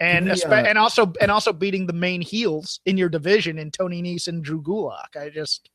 [0.00, 4.28] And and also and also beating the main heels in your division in Tony Nese
[4.28, 5.14] and Drew Gulak.
[5.16, 5.68] I just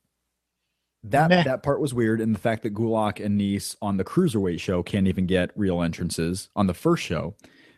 [1.03, 1.43] That Meh.
[1.43, 4.81] that part was weird, and the fact that Gulak and Nese on the cruiserweight show
[4.81, 7.35] can't even get real entrances on the first show,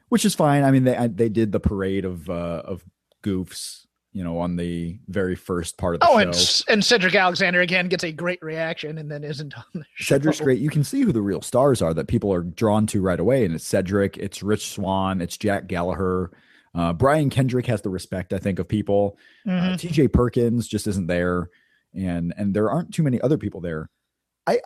[0.07, 0.63] which is fine.
[0.63, 2.85] I mean, they I- they did the parade of uh, of
[3.23, 3.86] goofs,
[4.17, 6.21] you know, on the very first part of the Oh, show.
[6.29, 10.15] and, and Cedric Alexander again gets a great reaction and then isn't on the show.
[10.15, 10.59] Cedric's great.
[10.59, 13.45] You can see who the real stars are that people are drawn to right away,
[13.45, 16.31] and it's Cedric, it's Rich Swann, it's Jack Gallagher.
[16.73, 19.17] Uh, Brian Kendrick has the respect, I think, of people.
[19.47, 19.73] Mhm.
[19.73, 20.07] Uh, T.J.
[20.07, 21.49] Perkins just isn't there,
[21.93, 23.89] and and there aren't too many other people there.
[24.47, 24.59] I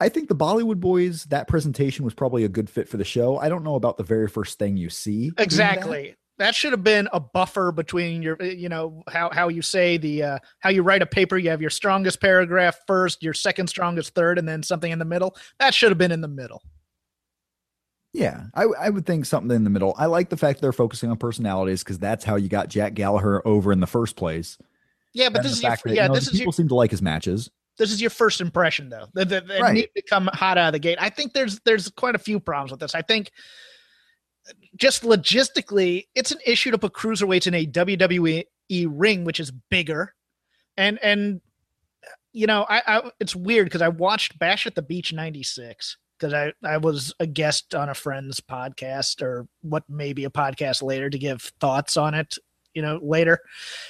[0.00, 3.38] I think the Bollywood Boys that presentation was probably a good fit for the show.
[3.38, 5.30] I don't know about the very first thing you see.
[5.38, 6.16] exactly.
[6.38, 10.22] That should have been a buffer between your, you know, how how you say the
[10.22, 11.38] uh, how you write a paper.
[11.38, 15.04] You have your strongest paragraph first, your second strongest third, and then something in the
[15.06, 15.34] middle.
[15.58, 16.62] That should have been in the middle.
[18.12, 19.94] Yeah, I, I would think something in the middle.
[19.98, 23.46] I like the fact they're focusing on personalities because that's how you got Jack Gallagher
[23.46, 24.56] over in the first place.
[25.12, 26.68] Yeah, but And this is your, that, yeah, you know, this is your people seem
[26.68, 27.50] to like his matches.
[27.78, 29.06] this is your first impression though.
[29.14, 29.74] That that- that Right.
[29.74, 30.96] need to come hot out of the gate.
[31.00, 32.94] I think there's there's quite a few problems with this.
[32.94, 33.30] I think
[34.76, 38.44] just logistically, it's an issue to put cruiserweights in a WWE
[38.90, 40.14] ring, which is bigger,
[40.76, 41.40] and and
[42.32, 46.34] you know, I, I it's weird because I watched Bash at the Beach '96 because
[46.34, 51.10] I I was a guest on a friend's podcast or what maybe a podcast later
[51.10, 52.36] to give thoughts on it.
[52.74, 53.40] You know, later,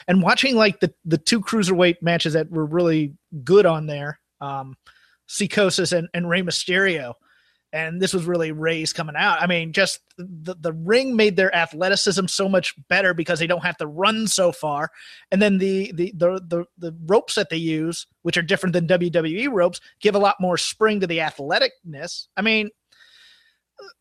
[0.07, 4.77] and watching like the the two cruiserweight matches that were really good on there, um,
[5.29, 7.14] Psicosis and, and Rey Mysterio,
[7.72, 9.42] and this was really Rey's coming out.
[9.42, 13.64] I mean, just the the ring made their athleticism so much better because they don't
[13.64, 14.90] have to run so far,
[15.31, 18.87] and then the the the the, the ropes that they use, which are different than
[18.87, 22.29] WWE ropes, give a lot more spring to the athleticness.
[22.37, 22.70] I mean.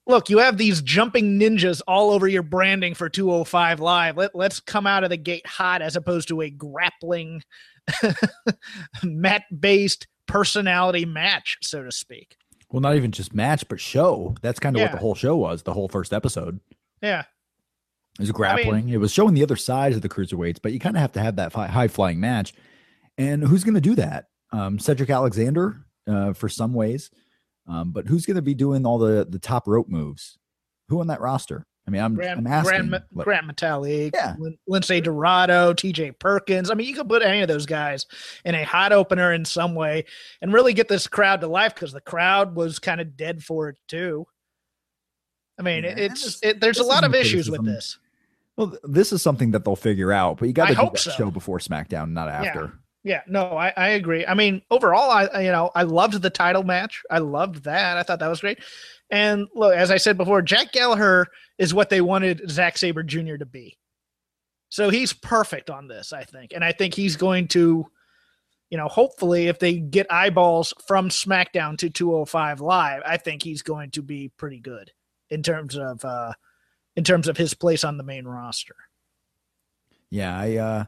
[0.08, 4.16] Look, you have these jumping ninjas all over your branding for 205 Live.
[4.16, 7.42] Let, let's come out of the gate hot as opposed to a grappling
[9.04, 12.38] mat based personality match, so to speak.
[12.72, 14.36] Well, not even just match, but show.
[14.42, 15.64] That's kind of what the whole show was.
[15.64, 16.60] The whole first episode
[17.02, 17.22] Yeah.
[17.22, 18.90] it was grappling.
[18.90, 21.22] it was showing the other sides of the cruiserweights, but you kind of have to
[21.22, 22.54] have that fi- high flying match.
[23.18, 24.28] And who's going to do that?
[24.52, 27.12] Um, Cedric Alexander uh, for some ways,
[27.68, 30.38] um, but who's going to be doing all the the top rope moves?
[30.90, 31.66] Who on that roster?
[31.88, 32.88] I mean, I'm, Grand, I'm asking.
[32.88, 34.36] Grand, but- Gran Metalik, Yeah.
[34.70, 36.72] Lince Dorado, TJ Perkins.
[36.72, 38.08] I mean, you could put any of those guys
[38.44, 40.06] in a hot opener in some way
[40.42, 43.70] and really get this crowd to life because the crowd was kind of dead for
[43.70, 44.26] it too.
[45.60, 47.98] I mean, Yeah, it's it, there's a lot of issues with this.
[48.58, 51.12] well, this is something that they'll figure out, but you got to do that so.
[51.12, 52.74] show before SmackDown, not after.
[53.04, 54.26] Yeah, no, I, I agree.
[54.26, 57.04] I mean, overall, I- you know I loved the title match.
[57.12, 57.98] I loved that.
[57.98, 58.58] I thought that was great.
[59.10, 63.38] And look, as I said before, Jack Gallagher is what they wanted Zack Sabre Jr.
[63.38, 63.78] to be.
[64.70, 67.86] So he's perfect on this, I think, and I think he's going to,
[68.70, 73.62] you know, hopefully, if they get eyeballs from SmackDown to 205 Live, I think he's
[73.62, 74.92] going to be pretty good
[75.30, 76.34] in terms of uh
[76.96, 78.76] in terms of his place on the main roster.
[80.10, 80.86] Yeah, I uh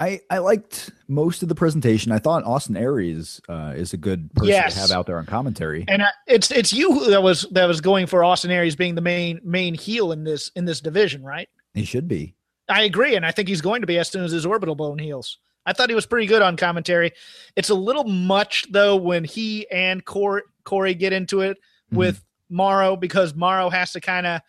[0.00, 2.10] I I liked most of the presentation.
[2.10, 4.74] I thought Austin Aries uh is a good person Yes.
[4.74, 5.84] to have out there on commentary.
[5.86, 9.00] And I, it's it's you that was that was going for Austin Aries being the
[9.02, 11.48] main main heel in this in this division, right?
[11.74, 12.34] He should be.
[12.68, 14.98] I agree, and I think he's going to be as soon as his orbital bone
[14.98, 15.38] heals.
[15.66, 17.12] I thought he was pretty good on commentary.
[17.54, 21.96] It's a little much though when he and Corey, Corey get into it Mm-hmm.
[21.98, 24.40] with Mauro because Mauro has to kind of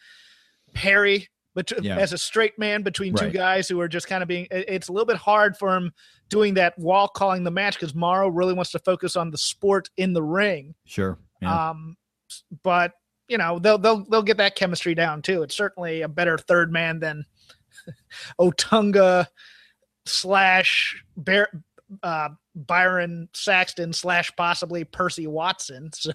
[0.76, 1.98] parry but Yeah.
[1.98, 3.34] as a straight man between two Right.
[3.34, 5.92] guys who are just kind of being it's a little bit hard for him
[6.30, 9.90] doing that while calling the match because Mauro really wants to focus on the sport
[9.98, 10.76] in the ring.
[10.86, 11.18] Sure.
[11.42, 11.70] Yeah.
[11.72, 11.98] Um,
[12.64, 12.94] but
[13.28, 15.44] you know they'll they'll they'll get that chemistry down too.
[15.44, 17.26] It's certainly a better third man than
[18.40, 19.28] Otunga
[20.06, 21.50] slash Bear,
[22.04, 25.92] uh, Byron Saxton slash possibly Percy Watson.
[25.96, 26.12] So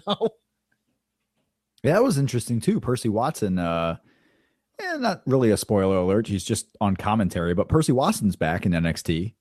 [1.83, 2.79] Yeah, that was interesting too.
[2.79, 3.97] Percy Watson, uh,
[4.79, 6.27] eh, not really a spoiler alert.
[6.27, 9.33] He's just on commentary, but Percy Watson's back in NXT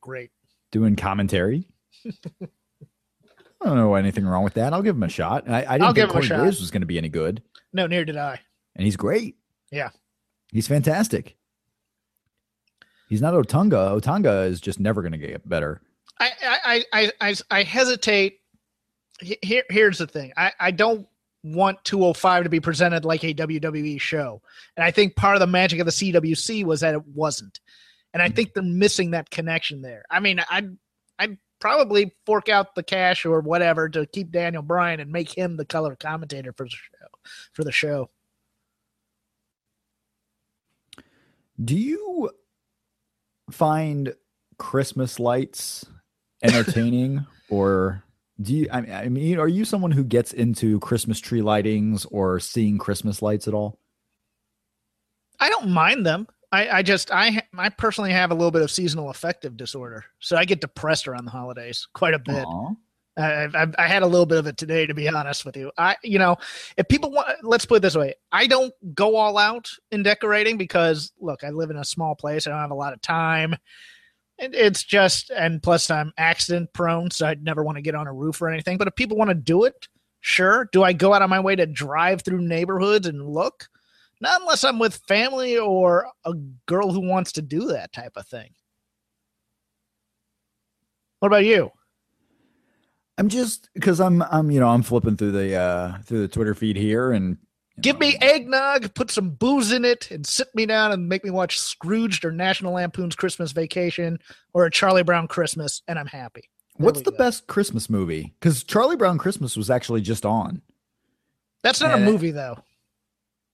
[0.00, 0.30] great.
[0.70, 1.68] doing commentary.
[2.04, 4.72] I don't know anything wrong with that.
[4.72, 5.48] I'll give him a shot.
[5.48, 6.40] I, I didn't I'll think give him a Corey.
[6.40, 7.42] Graves was going to be any good,
[7.72, 8.40] No, neither did I.
[8.74, 9.36] and he's great.
[9.70, 9.90] Yeah.
[10.50, 11.36] he's fantastic.
[13.08, 14.00] He's not Otunga.
[14.00, 15.80] Otunga is just never going to get better.
[16.18, 18.40] I I I I, I hesitate.
[19.20, 20.32] Here here's the thing.
[20.36, 21.06] I I don't
[21.42, 24.42] want 205 to be presented like a WWE show,
[24.76, 27.60] and I think part of the magic of the CWC was that it wasn't,
[28.12, 28.36] and I mm-hmm.
[28.36, 30.04] think they're missing that connection there.
[30.10, 30.76] I mean, I'd
[31.18, 35.56] I'd probably fork out the cash or whatever to keep Daniel Bryan and make him
[35.56, 37.06] the color commentator for the show.
[37.52, 38.10] For the show,
[41.62, 42.30] Do you
[43.50, 44.14] find
[44.58, 45.84] Christmas lights
[46.42, 48.02] entertaining, or
[48.40, 48.68] do you?
[48.70, 53.46] I mean, are you someone who gets into Christmas tree lightings or seeing Christmas lights
[53.46, 53.78] at all?
[55.38, 56.26] I don't mind them.
[56.52, 60.36] I, I just I I personally have a little bit of seasonal affective disorder, so
[60.36, 62.44] I get depressed around the holidays quite a bit.
[62.44, 62.74] Aw.
[63.16, 65.70] I, I, I had a little bit of it today, to be honest with you.
[65.76, 66.36] I, you know,
[66.78, 70.56] if people want, let's put it this way: I don't go all out in decorating
[70.56, 72.46] because, look, I live in a small place.
[72.46, 73.54] I don't have a lot of time,
[74.42, 78.12] it's just, and plus I'm accident prone, so I'd never want to get on a
[78.12, 78.78] roof or anything.
[78.78, 79.88] But if people want to do it,
[80.20, 80.68] sure.
[80.72, 83.68] Do I go out of my way to drive through neighborhoods and look?
[84.20, 86.34] Not unless I'm with family or a
[86.66, 88.50] girl who wants to do that type of thing.
[91.18, 91.70] What about you?
[93.18, 96.54] I'm just because I'm I'm you know I'm flipping through the uh through the Twitter
[96.54, 97.36] feed here and
[97.80, 101.30] Give me eggnog, put some booze in it, and sit me down and make me
[101.30, 104.18] watch Scrooged or National Lampoon's Christmas Vacation
[104.52, 106.42] or a Charlie Brown Christmas, and I'm happy.
[106.78, 107.16] There what's the go.
[107.16, 108.34] best Christmas movie?
[108.38, 110.60] Because Charlie Brown Christmas was actually just on,
[111.62, 112.58] That's not Yeah, a movie, though.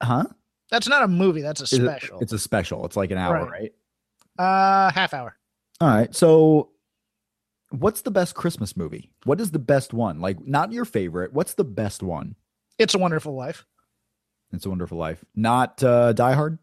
[0.03, 0.25] huh?
[0.71, 1.41] That's not a movie.
[1.43, 2.19] That's a special.
[2.21, 2.85] it's a special.
[2.87, 3.51] It's like an hour, Right.
[3.51, 3.73] right?
[4.39, 5.37] uh, half hour.
[5.81, 6.15] All right.
[6.15, 6.71] So,
[7.71, 9.11] what's the best Christmas movie?
[9.25, 10.21] What is the best one?
[10.21, 11.33] Like, not your favorite.
[11.33, 12.35] What's the best one?
[12.79, 13.65] It's a Wonderful Life.
[14.53, 15.25] It's a Wonderful Life.
[15.35, 16.59] Not uh, Die Hard.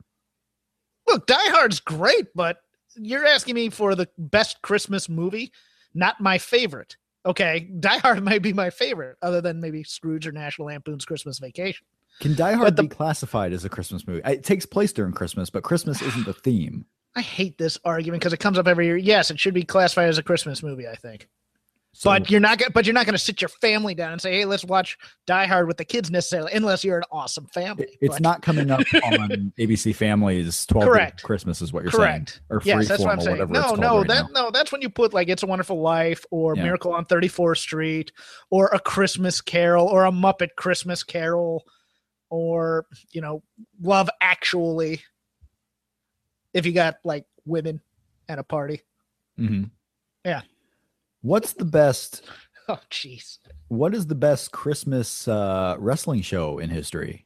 [1.07, 2.57] Look, Die Hard's great, but
[2.95, 5.51] you're asking me for the best Christmas movie,
[5.93, 6.97] not my favorite.
[7.25, 11.39] Okay, Die Hard might be my favorite, other than maybe Scrooge or National Lampoon's Christmas
[11.39, 11.85] Vacation.
[12.21, 14.21] Can Die Hard the- be classified as a Christmas movie?
[14.25, 16.85] It takes place during Christmas, but Christmas isn't the theme.
[17.15, 18.97] I hate this argument because it comes up every year.
[18.97, 21.27] Yes, it should be classified as a Christmas movie, I think.
[21.97, 22.61] So, but you're not.
[22.73, 25.45] But you're not going to sit your family down and say, "Hey, let's watch Die
[25.45, 27.85] Hard with the kids." Necessarily, unless you're an awesome family.
[27.85, 31.23] it- it's But- not coming up on ABC Families 12 Correct.
[31.23, 32.29] Christmas is what you're correct.
[32.31, 32.41] saying.
[32.49, 33.37] Or yes, that's what I'm or saying.
[33.37, 34.43] whatever No, no, right that now.
[34.45, 36.63] no, that's when you put like "It's a Wonderful Life" or Yeah.
[36.63, 38.11] "Miracle on 34th Street"
[38.49, 41.63] or "A Christmas Carol" or "A Muppet Christmas Carol"
[42.29, 43.41] or you know,
[43.81, 45.01] "Love Actually."
[46.53, 47.79] If you got like women
[48.27, 48.81] at a party,
[49.39, 49.69] Mhm.
[50.25, 50.41] Yeah.
[51.25, 52.21] What's the best
[52.69, 53.39] oh jeez.
[53.67, 57.25] what is the best Christmas uh, wrestling show in history?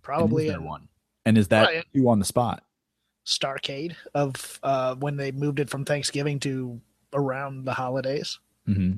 [0.00, 0.88] probably And one.
[1.26, 2.62] And is that you on the spot?
[3.26, 6.80] Starcade of uh, when they moved it from Thanksgiving to
[7.12, 8.38] around the holidays.
[8.64, 8.92] hmm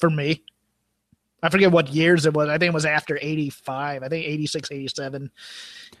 [0.00, 0.42] For me,
[1.40, 2.48] I forget what years it was.
[2.48, 4.02] I think it was after 85.
[4.02, 5.30] I think 86, 87,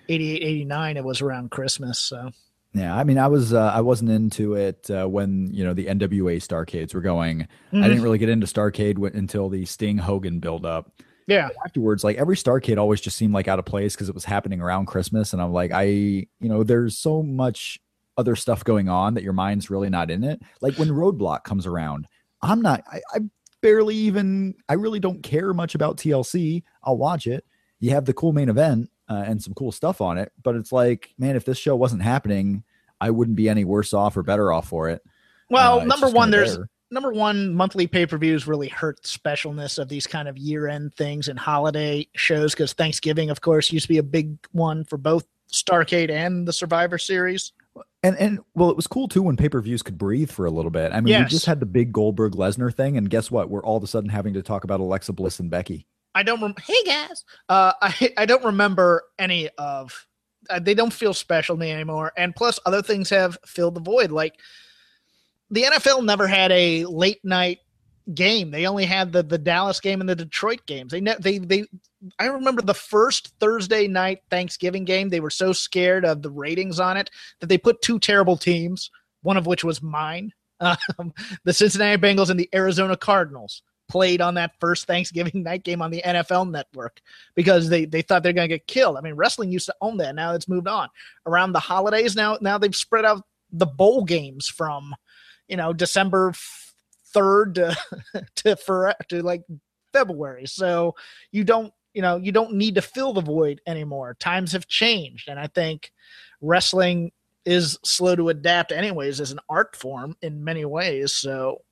[0.08, 0.96] 88, 89.
[0.96, 2.00] It was around Christmas.
[2.00, 2.30] So
[2.74, 5.86] Yeah, I mean, I was uh, I wasn't into it uh, when you know the
[5.86, 7.42] NWA Starcades were going.
[7.72, 7.82] I Mhm.
[7.84, 10.90] didn't really get into Starcade w- until the Sting Hogan build up.
[11.28, 14.24] yeah, Afterwards, like every Starcade always just seemed like out of place because it was
[14.24, 17.78] happening around Christmas, and I'm like, I you know, there's so much
[18.18, 20.42] other stuff going on that your mind's really not in it.
[20.60, 22.06] Like when Roadblock comes around,
[22.42, 22.82] I'm not.
[22.92, 23.18] I, I
[23.62, 24.54] barely even.
[24.68, 26.64] I really don't care much about TLC.
[26.82, 27.44] I'll watch it.
[27.78, 30.72] You have the cool main event uh, and some cool stuff on it, but it's
[30.72, 32.64] like, man, if this show wasn't happening,
[33.00, 35.02] I wouldn't be any worse off or better off for it.
[35.50, 36.68] Well, Uh, number one, there's there.
[36.90, 40.68] number one monthly pay per views really hurt the specialness of these kind of year
[40.68, 44.84] end things and holiday shows because Thanksgiving, of course, used to be a big one
[44.84, 47.52] for both Starcade and the Survivor Series.
[48.02, 50.50] And and well, it was cool too when pay per views could breathe for a
[50.50, 50.92] little bit.
[50.92, 53.50] I mean, we just had the big Goldberg Lesnar thing, and guess what?
[53.50, 55.86] We're all of a sudden having to talk about Alexa Bliss and Becky.
[56.14, 56.40] I don't.
[56.40, 60.06] Rem- hey guys, uh, I I don't remember any of.
[60.50, 63.80] Uh, they don't feel special to me anymore, and plus other things have filled the
[63.80, 64.10] void.
[64.10, 64.34] Like
[65.50, 67.60] the NFL never had a late night
[68.12, 68.50] game.
[68.50, 70.92] They only had the the Dallas game and the Detroit games.
[70.92, 71.64] They ne- they they.
[72.18, 75.08] I remember the first Thursday night Thanksgiving game.
[75.08, 78.90] They were so scared of the ratings on it that they put two terrible teams,
[79.22, 84.34] one of which was mine, um, the Cincinnati Bengals and the Arizona Cardinals played on
[84.34, 87.00] that first Thanksgiving night game on the NFL network
[87.34, 88.96] because they, they thought they're going to get killed.
[88.96, 90.14] I mean, wrestling used to own that.
[90.14, 90.88] Now it's moved on.
[91.26, 94.94] Around the holidays now, now they've spread out the bowl games from,
[95.48, 96.32] you know, December
[97.14, 99.42] 3rd to, to, for, to like
[99.92, 100.46] February.
[100.46, 100.94] So
[101.30, 104.16] you don't, you know, you don't need to fill the void anymore.
[104.18, 105.28] Times have changed.
[105.28, 105.92] And I think
[106.40, 107.12] wrestling
[107.44, 111.12] is slow to adapt anyways as an art form in many ways.
[111.12, 111.62] So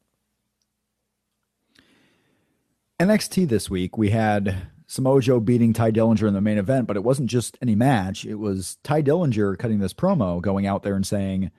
[3.03, 6.97] NXT this week, we had Samoa Joe beating Tye Dillinger in the main event, but
[6.97, 8.25] it wasn't just any match.
[8.25, 11.51] It was Tye Dillinger cutting this promo, going out there and saying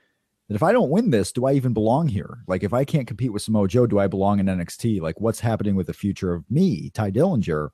[0.48, 2.44] that if I don't win this, do I even belong here?
[2.48, 5.02] Like, if I can't compete with Samoa Joe, do I belong in NXT?
[5.02, 7.70] Like, what's happening with the future of me, Tye Dillinger?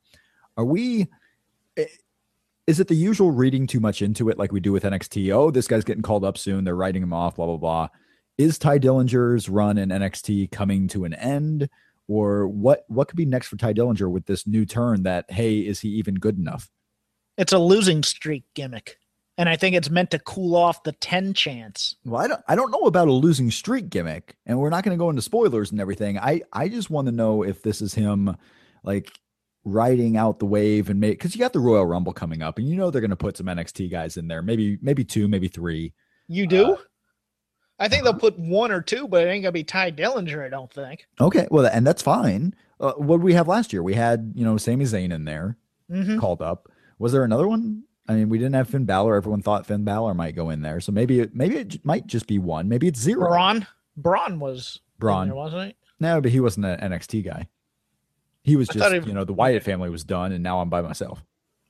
[0.58, 1.08] Are we.
[1.78, 1.86] eh,
[2.66, 5.32] Is it the usual reading too much into it, like we do with NXT?
[5.32, 6.64] Oh, this guy's getting called up soon.
[6.64, 7.88] They're writing him off, blah, blah, blah.
[8.40, 11.70] Is Tye Dillinger's run in NXT coming to an end?
[12.10, 15.60] Or what what could be next for Tye Dillinger with this new turn that hey
[15.60, 16.70] is he even good enough
[17.38, 18.98] it's a losing streak gimmick.
[19.38, 21.96] And I think it's meant to cool off the 10 chance.
[22.04, 24.98] well I don't I don't know about a losing streak gimmick and we're not going
[24.98, 27.94] to go into spoilers and everything I I just want to know if this is
[27.94, 28.36] him
[28.84, 29.18] like
[29.64, 32.68] riding out the wave and make cuz you got the Royal Rumble coming up and
[32.68, 35.48] you know they're going to put some NXT guys in there maybe maybe two maybe
[35.48, 35.94] three
[36.28, 36.74] You do?
[36.74, 36.78] Uh,
[37.80, 40.46] I think they'll put one or two, but it ain't going to be Tye Dillinger,
[40.46, 41.06] I don't think.
[41.20, 44.44] okay well and that's fine uh, what did we have last year we had you
[44.46, 45.58] know Sami Zayn in there
[45.92, 46.20] Mm-hmm.
[46.20, 46.70] called up.
[47.00, 47.82] Was there another one?
[48.08, 49.16] I mean, we didn't have Finn Balor.
[49.16, 52.28] Everyone thought Finn Balor might go in there, so maybe it maybe it might just
[52.28, 52.70] be one.
[52.70, 53.28] Maybe it's zero.
[53.28, 53.66] Braun.
[53.98, 55.24] Braun was Braun.
[55.24, 55.76] in there, wasn't he?
[56.00, 57.48] No, but he wasn't an NXT guy.
[58.44, 60.82] He was just he- you know the Wyatt family was done, and now I'm by
[60.82, 61.24] myself.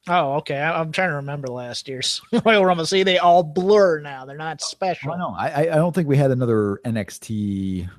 [0.08, 0.58] Oh, okay.
[0.58, 2.86] I, I'm trying to remember last year's Royal Rumble.
[2.86, 4.26] See, they all blur now.
[4.26, 5.12] They're not special.
[5.12, 5.36] I know.
[5.38, 7.90] I I I don't think we had another NXT,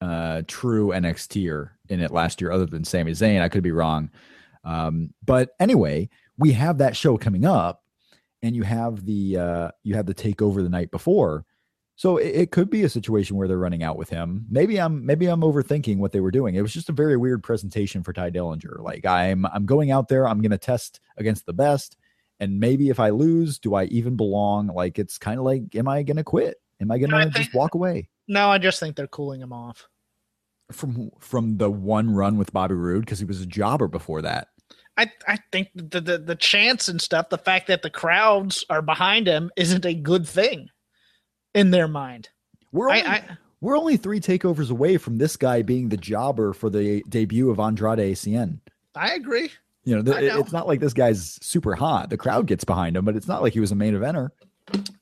[0.00, 3.42] uh, true NXTer in it last year, other than Sami Zayn.
[3.42, 4.10] I could be wrong,
[4.64, 7.82] um, but anyway, we have that show coming up,
[8.42, 11.44] and you have the uh, you have the takeover the night before.
[12.02, 14.44] So it, it could be a situation where they're running out with him.
[14.50, 16.56] Maybe I'm maybe I'm overthinking what they were doing.
[16.56, 18.80] It was just a very weird presentation for Tye Dillinger.
[18.80, 21.96] Like I'm I'm going out there, I'm gonna test against the best.
[22.40, 24.66] And maybe if I lose, do I even belong?
[24.66, 26.56] Like it's kind of like, am I gonna quit?
[26.80, 29.88] Am I gonna I just walk away No, I just think they're cooling him off.
[30.72, 34.48] from from the one run with Bobby Roode because he was a jobber before that?
[34.96, 38.82] I, I think the, the the chance and stuff, the fact that the crowds are
[38.82, 40.68] behind him isn't a good thing
[41.54, 42.28] in their mind.
[42.72, 43.22] We're only, I
[43.60, 47.60] we're only three takeovers away from this guy being the jobber for the debut of
[47.60, 48.58] Andrade ACN.
[48.94, 49.50] I agree.
[49.84, 50.38] You know, know.
[50.38, 52.10] it's not like this guy's super hot.
[52.10, 54.30] The crowd gets behind him, but it's not like he was a main eventer.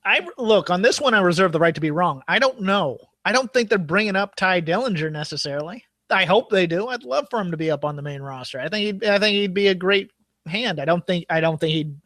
[0.04, 1.14] I look on this one.
[1.14, 2.22] I reserve the right to be wrong.
[2.28, 2.98] I don't know.
[3.24, 5.84] I don't think they're bringing up Tye Dillinger necessarily.
[6.08, 6.88] I hope they do.
[6.88, 8.58] I'd love for him to be up on the main roster.
[8.58, 10.10] I think he'd, I think he'd be a great
[10.46, 10.80] hand.
[10.80, 11.96] I don't think I don't think he'd.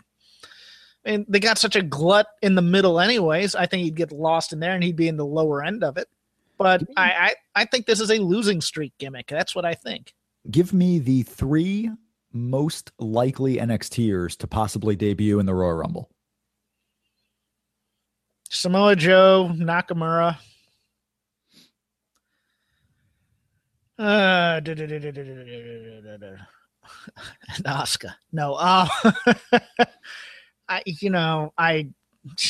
[1.05, 3.55] And they got such a glut in the middle, anyways.
[3.55, 5.97] I think he'd get lost in there, and he'd be in the lower end of
[5.97, 6.09] it.
[6.57, 9.27] But I, I, I think this is a losing streak gimmick.
[9.27, 10.15] That's what I think.
[10.51, 11.91] Give me the three
[12.35, 16.11] most likely NXTers to possibly debut in the Royal Rumble?
[18.51, 20.37] Samoa Joe, Nakamura.
[23.99, 24.79] Uh, and
[27.65, 28.15] Asuka.
[28.33, 28.89] No, uh,
[30.69, 31.89] I, you know, I,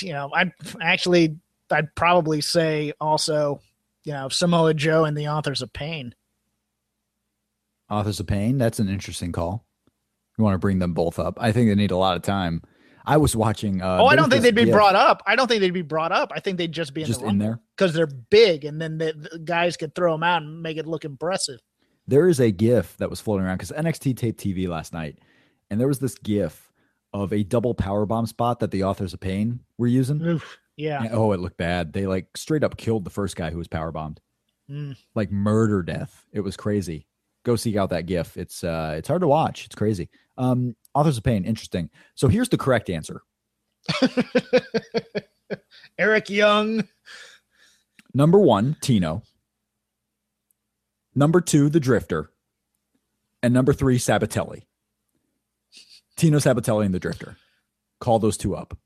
[0.00, 1.36] you know, I actually,
[1.70, 3.60] I'd probably say also,
[4.04, 6.14] you know, Samoa Joe and the Authors of Pain.
[7.90, 8.58] Authors of Pain.
[8.58, 9.64] That's an interesting call.
[10.38, 11.38] You want to bring them both up?
[11.40, 12.62] I think they need a lot of time.
[13.06, 13.82] I was watching.
[13.82, 15.22] Uh, oh, I don't think they'd be brought up.
[15.26, 16.32] I don't think they'd be brought up.
[16.34, 18.96] I think they'd just be in just the in there because they're big, and then
[18.98, 21.60] the, the, guys could throw them out and make it look impressive.
[22.06, 25.18] There is a GIF that was floating around because NXT taped TV last night,
[25.70, 26.72] and there was this GIF
[27.14, 30.20] of a double power bomb spot that the authors of pain were using.
[30.20, 31.04] Oof, yeah.
[31.04, 31.92] And, oh, it looked bad.
[31.92, 34.20] They like straight up killed the first guy who was power bombed,
[34.68, 34.96] mm.
[35.14, 36.26] like murder death.
[36.32, 37.06] It was crazy.
[37.44, 38.36] Go seek out that GIF.
[38.36, 39.64] It's uh, it's hard to watch.
[39.64, 40.10] It's crazy.
[40.36, 41.88] Um, authors of pain, interesting.
[42.16, 43.22] So here's the correct answer.
[45.98, 46.88] Eric Young.
[48.12, 49.22] Number one, Tino.
[51.14, 52.30] Number two, the Drifter.
[53.42, 54.62] And number three, Sabbatelli.
[56.16, 57.36] Tino Sabbatelli and the Drifter.
[58.00, 58.76] Call those two up.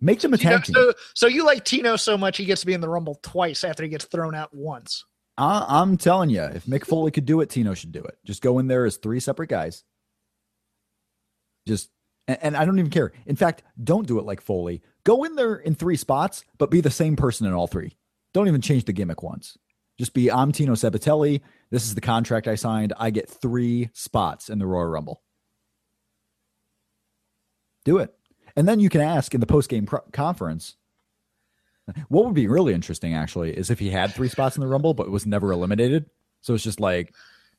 [0.00, 0.74] Make them a tag team.
[0.74, 3.64] So, so you like Tino so much he gets to be in the Rumble twice
[3.64, 5.04] after he gets thrown out once.
[5.36, 8.18] I, am telling you, if Mick Foley could do it, Tino should do it.
[8.24, 9.82] Just go in there as three separate guys.
[11.66, 11.90] Just
[12.28, 13.12] and, and I don't even care.
[13.26, 14.82] In fact, don't do it like Foley.
[15.04, 17.96] Go in there in three spots, but be the same person in all three.
[18.32, 19.56] Don't even change the gimmick once.
[19.98, 21.40] Just be I'm Tino Sabbatelli.
[21.70, 22.92] This is the contract I signed.
[22.98, 25.22] I get three spots in the Royal Rumble.
[27.84, 28.14] Do it.
[28.56, 30.76] And then you can ask in the post game pro- conference.
[32.08, 34.94] What would be really interesting, actually, is if he had three spots in the Rumble,
[34.94, 36.06] but was never eliminated.
[36.40, 37.14] So it's just like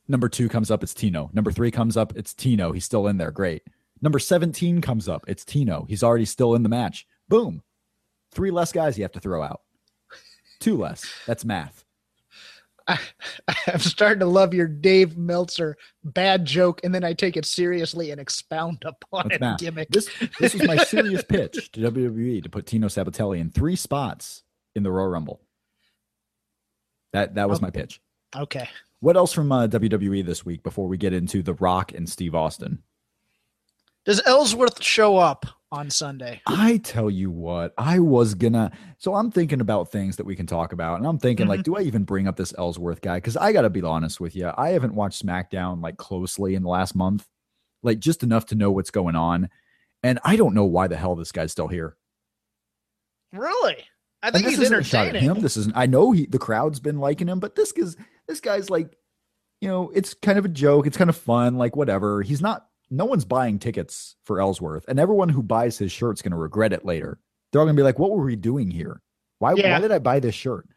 [0.07, 1.29] number two comes up, it's Tino.
[1.33, 2.71] Number three comes up, it's Tino.
[2.71, 3.31] He's still in there.
[3.31, 3.63] Great.
[4.01, 5.25] Number 17 comes up.
[5.27, 5.85] It's Tino.
[5.87, 7.07] He's already still in the match.
[7.29, 7.63] Boom.
[8.31, 9.61] Three less guys you have to throw out.
[10.59, 11.05] Two less.
[11.25, 11.84] That's math.
[12.87, 12.99] I,
[13.67, 18.11] am starting to love your Dave Meltzer bad joke, and then I take it seriously
[18.11, 19.65] and expound upon That's it.
[19.65, 19.89] Gimmick.
[19.89, 20.09] This
[20.39, 24.43] this was my serious pitch to WWE to put Tino Sabbatelli in three spots
[24.75, 25.41] in the Royal Rumble.
[27.13, 27.65] That that was okay.
[27.65, 28.01] my pitch.
[28.35, 28.69] Okay.
[28.99, 32.35] What else from uh, WWE this week before we get into The Rock and Steve
[32.35, 32.83] Austin?
[34.05, 36.41] Does Ellsworth show up on Sunday?
[36.47, 38.71] I tell you what, I was gonna.
[38.97, 41.51] So I'm thinking about things that we can talk about, and I'm thinking, mm-hmm.
[41.51, 43.17] like, do I even bring up this Ellsworth guy?
[43.17, 46.63] Because I got to be honest with you, I haven't watched SmackDown like closely in
[46.63, 47.27] the last month,
[47.83, 49.49] like just enough to know what's going on,
[50.03, 51.97] and I don't know why the hell this guy's still here.
[53.33, 53.77] Really?
[54.23, 55.21] I think he's entertaining.
[55.21, 55.41] him.
[55.41, 55.77] This isn't.
[55.77, 57.95] I know he the crowd's been liking him, but this is
[58.27, 58.97] this guy's like,
[59.61, 60.87] you know, it's kind of a joke.
[60.87, 62.23] It's kind of fun, like whatever.
[62.23, 66.31] He's not no one's buying tickets for Ellsworth, and everyone who buys his shirt's going
[66.31, 67.19] to regret it later.
[67.51, 69.01] They're all going to be like, "What were we doing here?
[69.39, 69.53] Why?
[69.53, 69.73] Yeah.
[69.73, 70.67] Why did I buy this shirt?"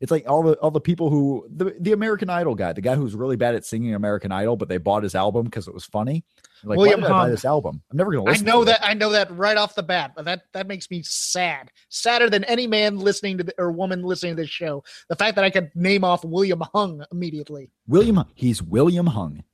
[0.00, 2.94] It's like all the all the people who the the American Idol guy, the guy
[2.94, 5.84] who's really bad at singing American Idol, but they bought his album because it was
[5.84, 6.24] funny.
[6.62, 7.20] Like, William why did Hung.
[7.20, 7.82] I buy this album?
[7.90, 8.46] I'm never going to listen.
[8.46, 8.80] I know that.
[8.82, 8.86] It.
[8.86, 11.70] I know that right off the bat, but that that makes me sad.
[11.88, 14.82] Sadder than any man listening to the, or woman listening to this show.
[15.08, 17.70] The fact that I could name off William Hung immediately.
[17.86, 19.44] William, he's William Hung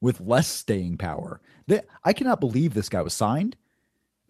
[0.00, 1.40] with less staying power.
[1.66, 3.56] They, I cannot believe this guy was signed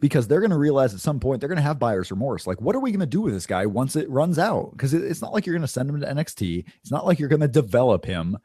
[0.00, 2.46] because they're going to realize at some point they're going to have buyer's remorse.
[2.46, 4.70] Like, what are we going to do with this guy once it runs out?
[4.72, 6.64] Because it, it's not like you're going to send him to NXT.
[6.80, 8.38] It's not like you're going to develop him.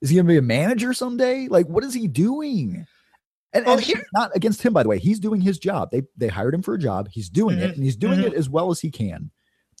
[0.00, 1.46] Is he going to be a manager someday?
[1.48, 2.86] Like, what is he doing?
[3.52, 4.98] And, and here, not against him, by the way.
[4.98, 5.90] He's doing his job.
[5.90, 7.08] They they hired him for a job.
[7.10, 7.66] He's doing mm-hmm.
[7.66, 8.28] it, and he's doing mm-hmm.
[8.28, 9.30] it as well as he can.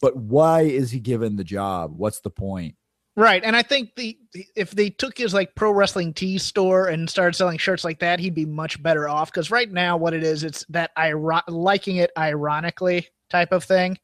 [0.02, 1.92] But why is he given the job?
[1.96, 2.76] What's the point?
[3.14, 4.16] Right, and I think the
[4.56, 8.18] if they took his like pro wrestling tee store and started selling shirts like that,
[8.18, 9.30] he'd be much better off.
[9.30, 13.98] Because right now, what it is, it's that iron- liking it ironically type of thing.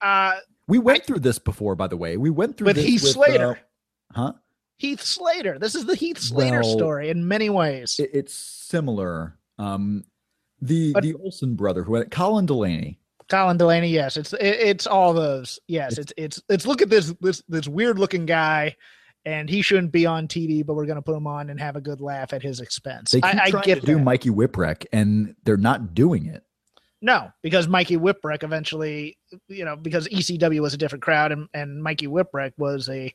[0.00, 0.34] Uh,
[0.66, 2.16] we went I, through this before, by the way.
[2.16, 3.60] We went through with this Heath with, Slater,
[4.14, 4.32] uh, huh?
[4.78, 5.60] Heath Slater.
[5.60, 7.96] This is the Heath Slater well, story in many ways.
[8.00, 9.38] It, it's similar.
[9.56, 10.02] Um,
[10.60, 12.98] the but, the Olsen brother, who had Colin Delaney,
[13.28, 15.58] Colin Delaney, yes, it's it, it's all those.
[15.66, 18.76] Yes, it's it's it's look at this this this weird looking guy,
[19.24, 21.76] and he shouldn't be on TV, but we're going to put him on and have
[21.76, 23.10] a good laugh at his expense.
[23.10, 26.42] They keep I, trying I get to do Mikey Whipwreck, and they're not doing it.
[27.00, 31.80] No, because Mikey Whipwreck eventually, you know, because ECW was a different crowd, and, and
[31.82, 33.14] Mikey Whipwreck was a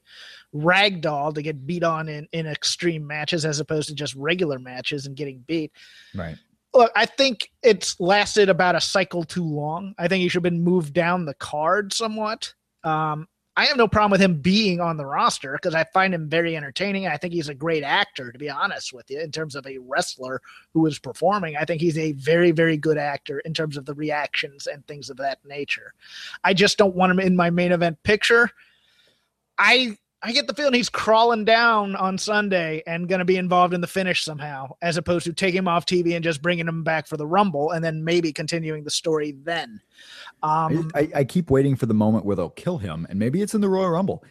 [0.54, 4.58] rag doll to get beat on in, in extreme matches as opposed to just regular
[4.58, 5.74] matches and getting beat.
[6.16, 6.38] Right
[6.74, 9.94] look, I think it's lasted about a cycle too long.
[9.98, 12.54] I think he should have been moved down the card somewhat.
[12.84, 16.28] Um, I have no problem with him being on the roster because I find him
[16.28, 17.06] very entertaining.
[17.06, 19.78] I think he's a great actor, to be honest with you, in terms of a
[19.78, 20.42] wrestler
[20.74, 21.56] who is performing.
[21.56, 25.12] I think he's a very, very good actor in terms of the reactions and things
[25.12, 25.94] of that nature.
[26.44, 28.50] I just don't want him in my main event picture.
[29.60, 33.74] I I get the feeling he's crawling down on Sunday and going to be involved
[33.74, 36.82] in the finish somehow, as opposed to taking him off TV and just bringing him
[36.82, 39.82] back for the Rumble and then maybe continuing the story then.
[40.42, 43.54] Um, I, I, keep waiting for the moment where they'll kill him, and maybe it's
[43.54, 44.24] in the Royal Rumble.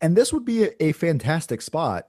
[0.00, 2.08] And this would be a, a fantastic spot.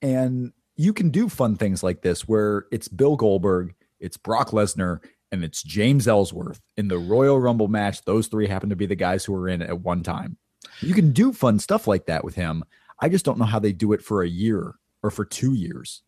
[0.00, 5.00] And you can do fun things like this where it's Bill Goldberg, it's Brock Lesnar,
[5.32, 8.04] and it's James Ellsworth in the Royal Rumble match.
[8.04, 10.36] Those three happen to be the guys who were in at one time.
[10.80, 12.64] You can do fun stuff like that with him.
[13.00, 16.02] I just don't know how they do it for a year or for two years.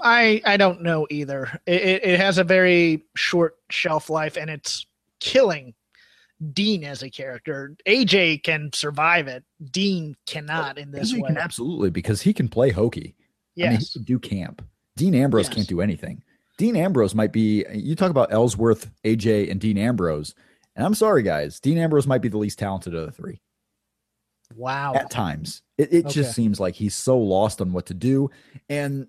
[0.00, 1.60] I I don't know either.
[1.66, 4.86] It, it has a very short shelf life, and it's
[5.20, 5.74] killing
[6.52, 7.76] Dean as a character.
[7.86, 9.44] AJ can survive it.
[9.70, 11.36] Dean cannot in this AJ way.
[11.38, 13.14] Absolutely, because he can play hokey.
[13.54, 13.66] Yes.
[13.66, 14.64] I mean, he can do camp.
[14.96, 15.54] Dean Ambrose yes.
[15.54, 16.22] can't do anything.
[16.58, 17.64] Dean Ambrose might be.
[17.72, 20.34] You talk about Ellsworth, AJ, and Dean Ambrose.
[20.76, 21.60] And I'm sorry, guys.
[21.60, 23.40] Dean Ambrose might be the least talented of the three.
[24.56, 24.94] Wow.
[24.94, 26.14] At times, it, it okay.
[26.14, 28.30] just seems like he's so lost on what to do.
[28.68, 29.08] And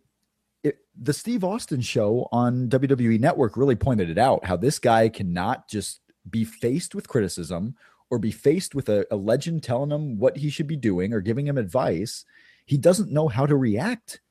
[0.64, 5.10] it, the Steve Austin show on WWE Network really pointed it out how this guy
[5.10, 7.76] cannot just be faced with criticism
[8.10, 11.22] or be faced with a, a legend telling him what he should be doing or
[11.22, 12.26] giving him advice.
[12.66, 14.22] He doesn't know how to react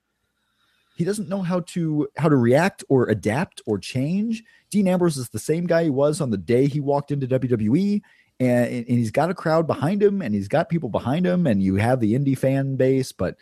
[0.94, 4.44] he doesn't know how to how to react or adapt or change.
[4.70, 8.00] Dean Ambrose is the same guy he was on the day he walked into WWE,
[8.40, 11.62] and, and he's got a crowd behind him, and he's got people behind him, and
[11.62, 13.36] you have the indie fan base, but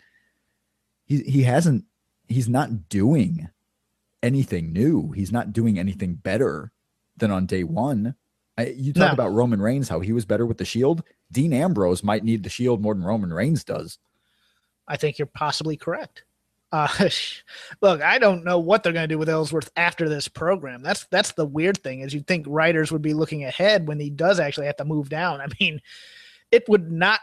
[1.05, 1.85] he he hasn't
[2.27, 3.49] he's not doing
[4.23, 5.11] anything new.
[5.11, 6.71] He's not doing anything better
[7.17, 8.15] than on day one.
[8.57, 9.13] I, you talk no.
[9.13, 11.03] about Roman Reigns, how he was better with the Shield.
[11.31, 13.97] Dean Ambrose might need the Shield more than Roman Reigns does.
[14.87, 16.23] I think you're possibly correct.
[16.73, 16.87] Uh,
[17.81, 20.81] look, I don't know what they're going to do with Ellsworth after this program.
[20.81, 24.09] That's that's the weird thing is you'd think writers would be looking ahead when he
[24.09, 25.39] does actually have to move down.
[25.41, 25.79] I mean,
[26.51, 27.19] it would not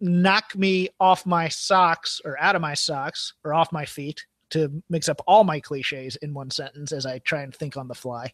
[0.00, 4.82] knock me off my socks or out of my socks or off my feet to
[4.88, 7.94] mix up all my cliches in one sentence as I try and think on the
[7.94, 8.32] fly.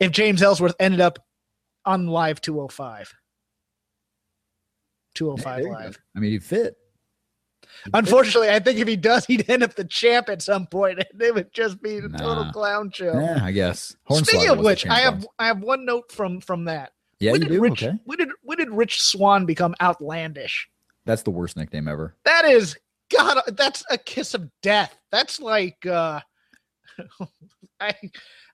[0.00, 1.18] If James Ellsworth ended up
[1.84, 3.14] on live 205.
[5.14, 5.98] 205 live.
[6.16, 6.76] I mean, he fit.
[7.94, 11.06] Unfortunately, I think if he does, he'd end up the champ at some point, and
[11.22, 12.18] it would just be a nah.
[12.18, 13.12] total clown show.
[13.12, 13.96] Yeah, I guess.
[14.08, 16.92] Hornswoggle Speaking of which, I have I have one note from from that.
[17.18, 17.60] Yeah, when you do.
[17.60, 17.98] Rich, okay.
[18.04, 20.68] When did when did Rich Swann become outlandish?
[21.04, 22.14] That's the worst nickname ever.
[22.24, 22.76] That is
[23.10, 23.42] God.
[23.48, 24.98] That's a kiss of death.
[25.10, 26.20] That's like uh,
[27.80, 27.94] I,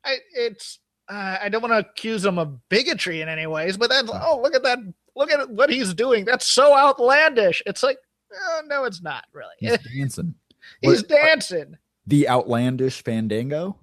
[0.05, 3.91] I it's uh, I don't want to accuse him of bigotry in any ways, but
[3.91, 4.79] that's oh look at that
[5.15, 6.25] look at what he's doing.
[6.25, 7.63] That's so outlandish.
[7.67, 7.99] It's like
[8.35, 9.55] Oh, no, it's not really.
[9.59, 10.35] He's dancing.
[10.81, 11.77] He's what, dancing.
[12.07, 13.79] The outlandish fandango.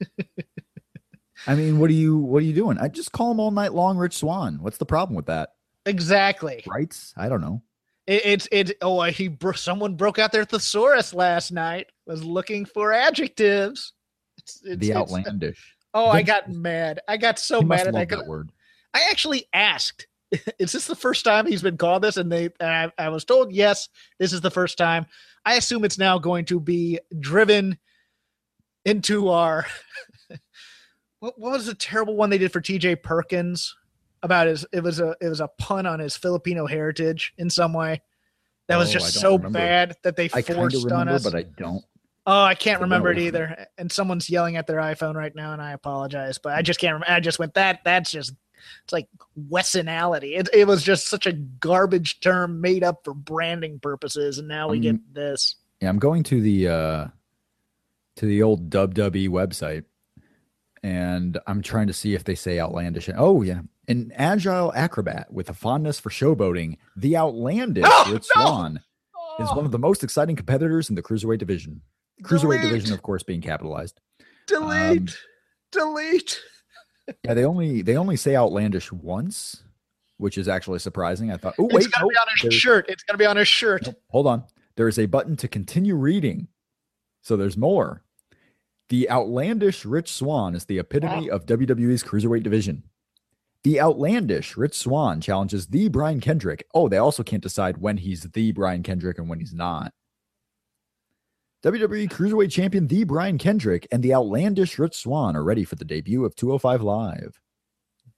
[1.46, 2.78] I mean, what are you what are you doing?
[2.78, 4.58] I just call him all night long, Rich Swann.
[4.60, 5.54] What's the problem with that?
[5.86, 6.62] Exactly.
[6.66, 7.14] Rights?
[7.16, 7.62] I don't know.
[8.06, 8.72] It, it's it.
[8.82, 11.86] Oh, uh, he bro- someone broke out their thesaurus last night.
[12.06, 13.92] Was looking for adjectives.
[14.36, 15.50] It's, it's, the uh, outlandish.
[15.50, 17.00] It's, oh, I got mad.
[17.08, 18.50] I got so mad at that word.
[18.92, 20.06] I actually asked
[20.58, 22.16] is this the first time he's been called this?
[22.16, 25.06] And they, and I, I, was told, yes, this is the first time.
[25.44, 27.78] I assume it's now going to be driven
[28.84, 29.66] into our.
[31.20, 32.96] what, what was the terrible one they did for T.J.
[32.96, 33.74] Perkins
[34.22, 34.66] about his?
[34.72, 38.02] It was a it was a pun on his Filipino heritage in some way.
[38.68, 39.58] That was oh, just so remember.
[39.58, 41.24] bad that they forced remember, on us.
[41.24, 41.84] But I don't.
[42.26, 43.66] Oh, I can't remember it either.
[43.78, 46.92] And someone's yelling at their iPhone right now, and I apologize, but I just can't
[46.92, 47.10] remember.
[47.10, 47.80] I just went that.
[47.82, 48.34] That's just
[48.84, 49.08] it's like
[49.50, 50.38] Wessonality.
[50.38, 54.68] It, it was just such a garbage term made up for branding purposes, and now
[54.68, 55.56] we um, get this.
[55.80, 57.06] Yeah, I'm going to the uh
[58.16, 59.84] to the old WWE website,
[60.82, 63.08] and I'm trying to see if they say outlandish.
[63.16, 68.42] Oh yeah, an agile acrobat with a fondness for showboating, the outlandish oh, Rich no!
[68.42, 68.80] Swann
[69.16, 69.42] oh.
[69.42, 71.80] is one of the most exciting competitors in the cruiserweight division.
[72.22, 72.62] Cruiserweight Delete.
[72.62, 74.00] division, of course, being capitalized.
[74.46, 74.98] Delete.
[75.00, 75.08] Um,
[75.72, 76.40] Delete
[77.24, 79.62] yeah, they only they only say outlandish once,
[80.16, 81.30] which is actually surprising.
[81.30, 82.86] I thought, oh wait, it's gonna be on his shirt.
[82.88, 83.88] It's gonna be on his shirt.
[84.08, 84.44] hold on,
[84.76, 86.48] there is a button to continue reading,
[87.22, 88.02] so there's more.
[88.88, 91.36] The outlandish Rich Swann is the epitome wow.
[91.36, 92.82] of WWE's cruiserweight division.
[93.62, 96.66] The outlandish Rich Swann challenges the Brian Kendrick.
[96.74, 99.92] Oh, they also can't decide when he's the Brian Kendrick and when he's not.
[101.62, 105.84] WWE Cruiserweight Champion the Brian Kendrick and the outlandish Rich Swann are ready for the
[105.84, 107.40] debut of 205 Live.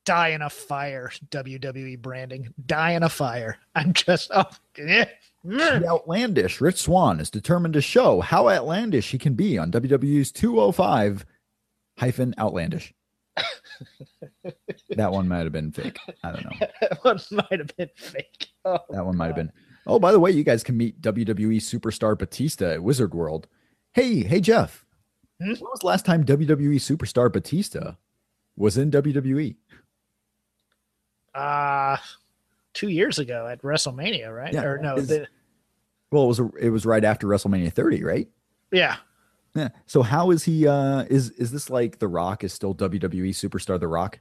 [0.04, 1.10] die in a fire.
[1.30, 3.58] WWE branding, die in a fire.
[3.74, 4.44] I'm just oh,
[4.78, 5.06] eh.
[5.44, 10.30] The outlandish Rich Swann is determined to show how outlandish he can be on WWE's
[10.30, 11.26] 205
[11.98, 12.94] hyphen outlandish.
[14.90, 15.98] that one might have been fake.
[16.22, 16.66] I don't know.
[16.80, 18.48] that one might have been fake.
[18.64, 19.50] Oh, That one might have been.
[19.86, 23.48] Oh, by the way, you guys can meet WWE superstar Batista at Wizard World.
[23.92, 24.84] Hey, hey, Jeff.
[25.40, 25.50] Hmm?
[25.50, 27.94] When was the last time WWE superstar Batista
[28.56, 28.90] was in?
[28.90, 29.56] WWE?
[31.34, 31.96] Uh
[32.74, 34.52] two years ago at WrestleMania, right?
[34.52, 34.64] Yeah.
[34.64, 35.26] Or no, the,
[36.10, 38.28] Well, it was it was right after WrestleMania 30, right?
[38.70, 38.96] yeah.
[39.54, 39.68] Yeah.
[39.86, 40.66] So how is he?
[40.66, 44.20] uh Is is this like The Rock is still WWE superstar The Rock?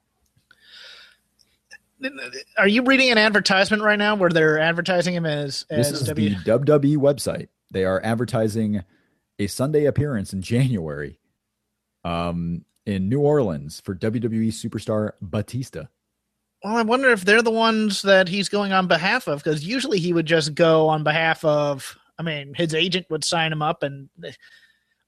[2.57, 6.29] Are you reading an advertisement right now where they're advertising him as This is W?
[6.29, 7.47] the WWE website.
[7.71, 8.83] They are advertising
[9.39, 11.17] a Sunday appearance in January,
[12.03, 15.85] um, in New Orleans for WWE superstar Batista.
[16.63, 19.99] Well, I wonder if they're the ones that he's going on behalf of, because usually
[19.99, 21.97] he would just go on behalf of.
[22.19, 24.09] I mean, his agent would sign him up, and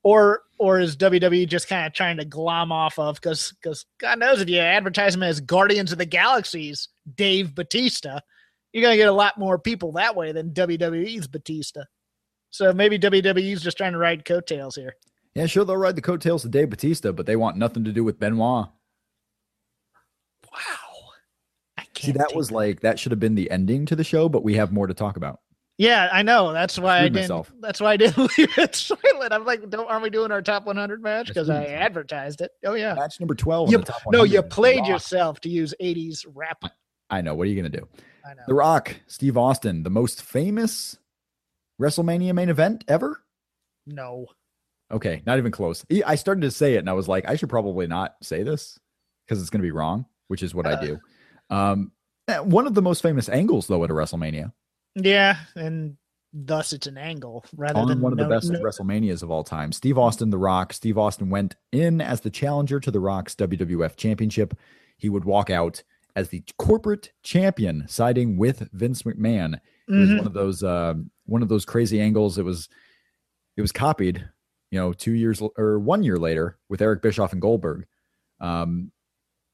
[0.03, 3.15] or or is WWE just kind of trying to glom off of?
[3.15, 8.19] Because because God knows if you advertise him as Guardians of the Galaxy's Dave Batista,
[8.71, 11.83] you're gonna get a lot more people that way than WWE's Batista.
[12.51, 14.95] So maybe WWE's just trying to ride coattails here.
[15.33, 18.03] Yeah, sure, they'll ride the coattails of Dave Batista, but they want nothing to do
[18.03, 18.67] with Benoit.
[20.51, 21.09] Wow,
[21.77, 21.97] I can't.
[21.97, 24.53] See, that was like that should have been the ending to the show, but we
[24.55, 25.39] have more to talk about.
[25.83, 26.53] Yeah, I know.
[26.53, 27.23] That's why I Screwed didn't.
[27.25, 27.53] myself.
[27.59, 29.31] That's why I didn't leave it silent.
[29.33, 31.27] I'm like, don't aren't we doing our top 100 match?
[31.27, 32.51] Because I advertised it.
[32.65, 32.93] Oh yeah.
[32.93, 33.69] Match number twelve.
[33.71, 34.87] You- in the top No, you played Rock.
[34.89, 36.63] yourself to use 80s rap.
[37.09, 37.35] I know.
[37.35, 37.87] What are you gonna do?
[38.25, 38.43] I know.
[38.47, 40.97] The Rock, Steve Austin, the most famous
[41.81, 43.21] WrestleMania main event ever.
[43.85, 44.27] No.
[44.91, 45.85] Okay, not even close.
[46.05, 48.79] I started to say it, and I was like, I should probably not say this
[49.25, 50.81] because it's going to be wrong, which is what I Uh.
[50.81, 50.99] do.
[51.49, 51.91] Um,
[52.27, 54.53] eh, one of the most famous angles, though, at a WrestleMania,
[54.95, 55.97] Yeah, and
[56.33, 59.43] thus it's an angle rather on than one of the best no- WrestleManias of all
[59.43, 59.71] time.
[59.71, 60.73] Steve Austin, The Rock.
[60.73, 64.53] Steve Austin went in as the challenger to The Rock's WWF Championship.
[64.97, 65.83] He would walk out
[66.15, 69.55] as the corporate champion, siding with Vince McMahon.
[69.87, 70.17] It was Mhm.
[70.19, 72.37] one of those um one of those crazy angles.
[72.37, 72.69] It was
[73.57, 74.23] it was copied,
[74.71, 77.85] you know, two years l- or one year later with Eric Bischoff and Goldberg.
[78.39, 78.91] Um,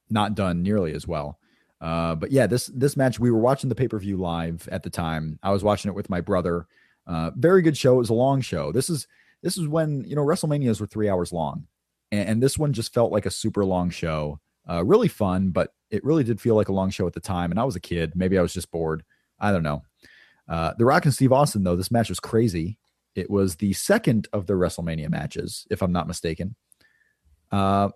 [0.09, 1.38] not done nearly as well.
[1.81, 4.83] Uh, but yeah, this this match we were watching the pay per view live at
[4.83, 5.39] the time.
[5.43, 6.67] I was watching it with my brother.
[7.07, 7.95] Uh, very good show.
[7.95, 8.71] It was a long show.
[8.71, 9.07] This is
[9.41, 11.67] this is when you know WrestleManias were three hours long,
[12.11, 14.39] and, and this one just felt like a super long show.
[14.69, 17.49] Uh, really fun, but it really did feel like a long show at the time.
[17.51, 18.13] And I was a kid.
[18.15, 19.03] Maybe I was just bored.
[19.39, 19.81] I don't know.
[20.47, 22.77] Uh, the Rock and Steve Austin, though, this match was crazy.
[23.15, 26.55] It was the second of the WrestleMania matches, if I'm not mistaken.
[27.51, 27.89] Uh,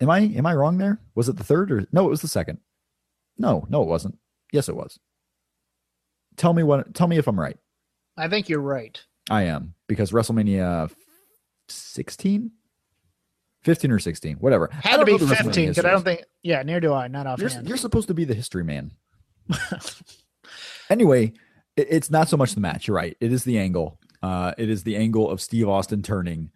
[0.00, 1.00] am I am I wrong there?
[1.14, 2.06] Was it the third or no?
[2.06, 2.58] It was the second.
[3.38, 4.18] No, no, it wasn't.
[4.52, 4.98] Yes, it was.
[6.36, 6.94] Tell me what.
[6.94, 7.56] Tell me if I'm right.
[8.16, 9.00] I think you're right.
[9.30, 10.90] I am because WrestleMania
[11.68, 12.50] 16,
[13.62, 14.68] 15 or 16, whatever.
[14.72, 16.22] Had to be know the WrestleMania 15 because I don't think.
[16.42, 17.08] Yeah, near do I.
[17.08, 18.92] Not You're, you're supposed to be the history man.
[20.90, 21.32] anyway,
[21.76, 22.86] it, it's not so much the match.
[22.86, 23.16] You're right.
[23.20, 23.98] It is the angle.
[24.22, 26.50] Uh, it is the angle of Steve Austin turning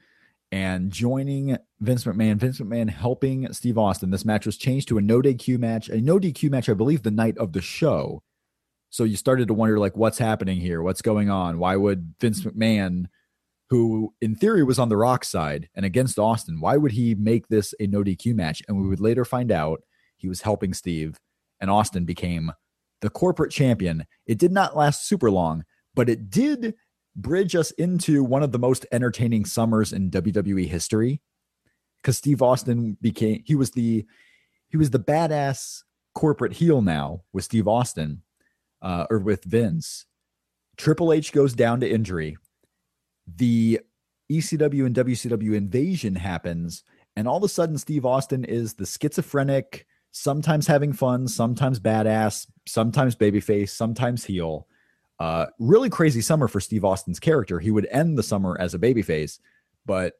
[0.50, 2.36] and joining Vince McMahon.
[2.36, 4.10] Vince McMahon helping Steve Austin.
[4.10, 7.02] This match was changed to a no DQ match, a no DQ match, I believe,
[7.02, 8.22] the night of the show.
[8.90, 10.82] So you started to wonder, like, what's happening here?
[10.82, 11.58] What's going on?
[11.58, 13.06] Why would Vince McMahon,
[13.68, 17.48] who in theory was on the Rock side and against Austin, why would he make
[17.48, 18.62] this a no DQ match?
[18.66, 19.82] And we would later find out
[20.16, 21.18] he was helping Steve,
[21.60, 22.52] and Austin became
[23.00, 24.06] the corporate champion.
[24.26, 26.74] It did not last super long, but it did
[27.18, 31.20] bridge us into one of the most entertaining summers in WWE history.
[31.96, 34.06] Because Steve Austin became he was the
[34.68, 35.82] he was the badass
[36.14, 38.22] corporate heel now with Steve Austin,
[38.80, 40.06] uh, or with Vince.
[40.76, 42.36] Triple H goes down to injury.
[43.36, 43.80] The
[44.30, 46.84] ECW and WCW invasion happens,
[47.16, 52.46] and all of a sudden, Steve Austin is the schizophrenic, sometimes having fun, sometimes badass,
[52.66, 54.68] sometimes babyface, sometimes heel.
[55.18, 57.58] Uh, really crazy summer for Steve Austin's character.
[57.58, 59.38] He would end the summer as a babyface,
[59.84, 60.14] but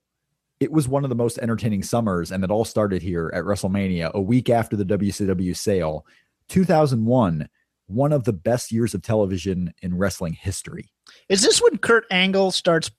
[0.61, 4.12] it was one of the most entertaining summers, and it all started here at WrestleMania,
[4.12, 6.05] a week after the WCW sale.
[6.49, 7.49] 2001,
[7.86, 10.90] one of the best years of television in wrestling history.
[11.28, 12.90] Is this when Kurt Angle starts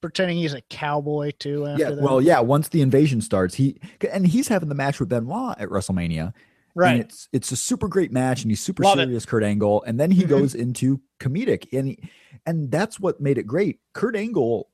[0.00, 1.66] pretending he's a cowboy too?
[1.66, 2.02] After Yeah, that?
[2.02, 2.40] well, yeah.
[2.40, 3.78] Once the invasion starts, he
[4.10, 6.32] and he's having the match with Benoit at WrestleMania,
[6.74, 6.92] right.
[6.92, 9.04] And it's it's a super great match, and he's super Love it.
[9.04, 10.28] serious, Kurt Angle, and then he Mhm.
[10.28, 11.98] goes into comedic, and he,
[12.46, 13.80] and that's what made it great.
[13.94, 14.68] Kurt Angle,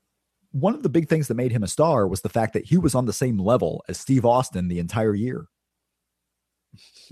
[0.52, 2.76] one of the big things that made him a star was the fact that he
[2.78, 5.46] was on the same level as Steve Austin the entire year.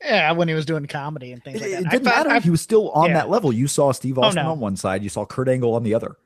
[0.00, 1.80] yeah, when he was doing comedy and things It, like that.
[1.80, 2.30] it didn't found- matter.
[2.30, 3.14] I- he was still on yeah.
[3.14, 3.52] that level.
[3.52, 4.52] You saw Steve Oh, Austin no.
[4.52, 5.02] on one side.
[5.02, 6.16] You saw Kurt Angle on the other.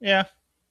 [0.00, 0.24] Yeah,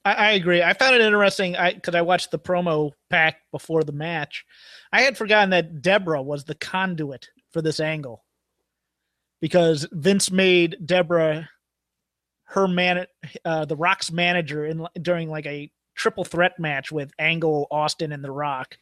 [0.04, 0.64] I, I agree.
[0.64, 1.56] I found it interesting.
[1.56, 4.46] I because I watched the promo pack before the match.
[4.92, 8.24] I had forgotten that Deborah was the conduit for this angle
[9.42, 11.50] because Vince made Deborah
[12.46, 13.06] her man,
[13.46, 18.24] uh, the Rock's manager in during like a triple threat match with Angle, Austin, and
[18.24, 18.78] The Rock,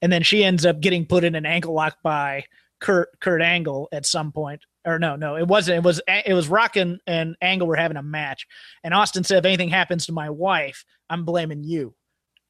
[0.00, 2.44] and then she ends up getting put in an ankle lock by
[2.80, 4.62] Kurt Kurt Angle at some point.
[4.84, 5.78] Or no, no, it wasn't.
[5.78, 8.46] It was it was Rock and, and Angle were having a match,
[8.82, 11.94] and Austin said, "If anything happens to my wife, I'm blaming you."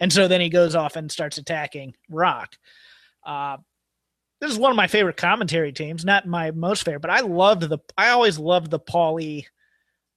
[0.01, 2.57] And so then he goes off and starts attacking Rock.
[3.25, 3.59] Uh,
[4.41, 7.63] this is one of my favorite commentary teams, not my most favorite, but I loved
[7.63, 7.79] the.
[7.99, 9.45] I always loved the Paulie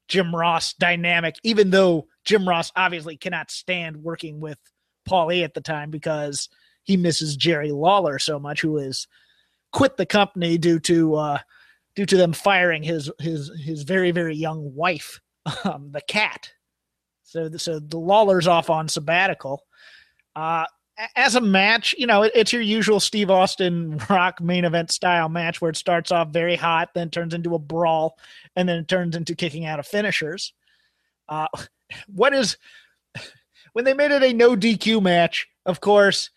[0.07, 4.57] Jim Ross dynamic, even though Jim Ross obviously cannot stand working with
[5.07, 6.49] Paulie at the time because
[6.83, 9.07] he misses Jerry Lawler so much, who has
[9.71, 11.39] quit the company due to uh,
[11.95, 15.21] due to them firing his his his very very young wife,
[15.63, 16.51] um, the Kat.
[17.23, 19.63] So so the Lawler's off on sabbatical.
[20.35, 20.65] Uh,
[21.15, 25.29] as a match, you know, it, it's your usual Steve Austin Rock main event style
[25.29, 28.17] match where it starts off very hot, then turns into a brawl,
[28.55, 30.53] and then it turns into kicking out of finishers.
[31.27, 31.47] Uh,
[32.07, 32.57] what is
[33.73, 35.47] when they made it a no DQ match?
[35.65, 36.29] Of course,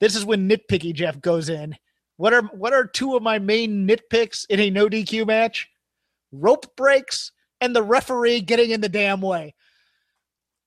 [0.00, 1.76] this is when nitpicky Jeff goes in.
[2.16, 5.68] What are what are two of my main nitpicks in a no DQ match?
[6.32, 9.54] Rope breaks and the referee getting in the damn way.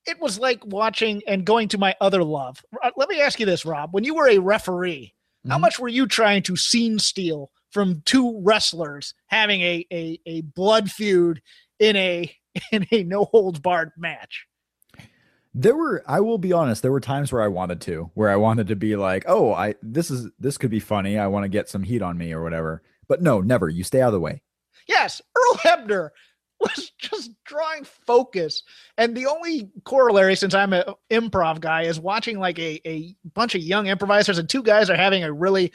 [0.05, 2.63] It was like watching and going to my other love.
[2.81, 3.93] Uh, Let me ask you this, Rob.
[3.93, 5.13] When you were a referee,
[5.49, 5.61] how Mhm.
[5.61, 10.91] much were you trying to scene steal from two wrestlers having a a, a blood
[10.91, 11.41] feud
[11.79, 12.33] in a
[12.71, 14.47] in a no holds barred match?
[15.59, 18.35] There were, I will be honest, there were times where I wanted to, where I
[18.35, 21.17] wanted to be like, oh, I this is this could be funny.
[21.17, 22.83] I want to get some heat on me or whatever.
[23.07, 23.67] But no, never.
[23.67, 24.43] You stay out of the way.
[24.87, 26.09] Yes, Earl Hebner
[26.59, 28.61] was just drawing focus.
[28.99, 33.55] And the only corollary, since I'm an improv guy, is watching like a, a bunch
[33.55, 35.71] of young improvisers and two guys are having a really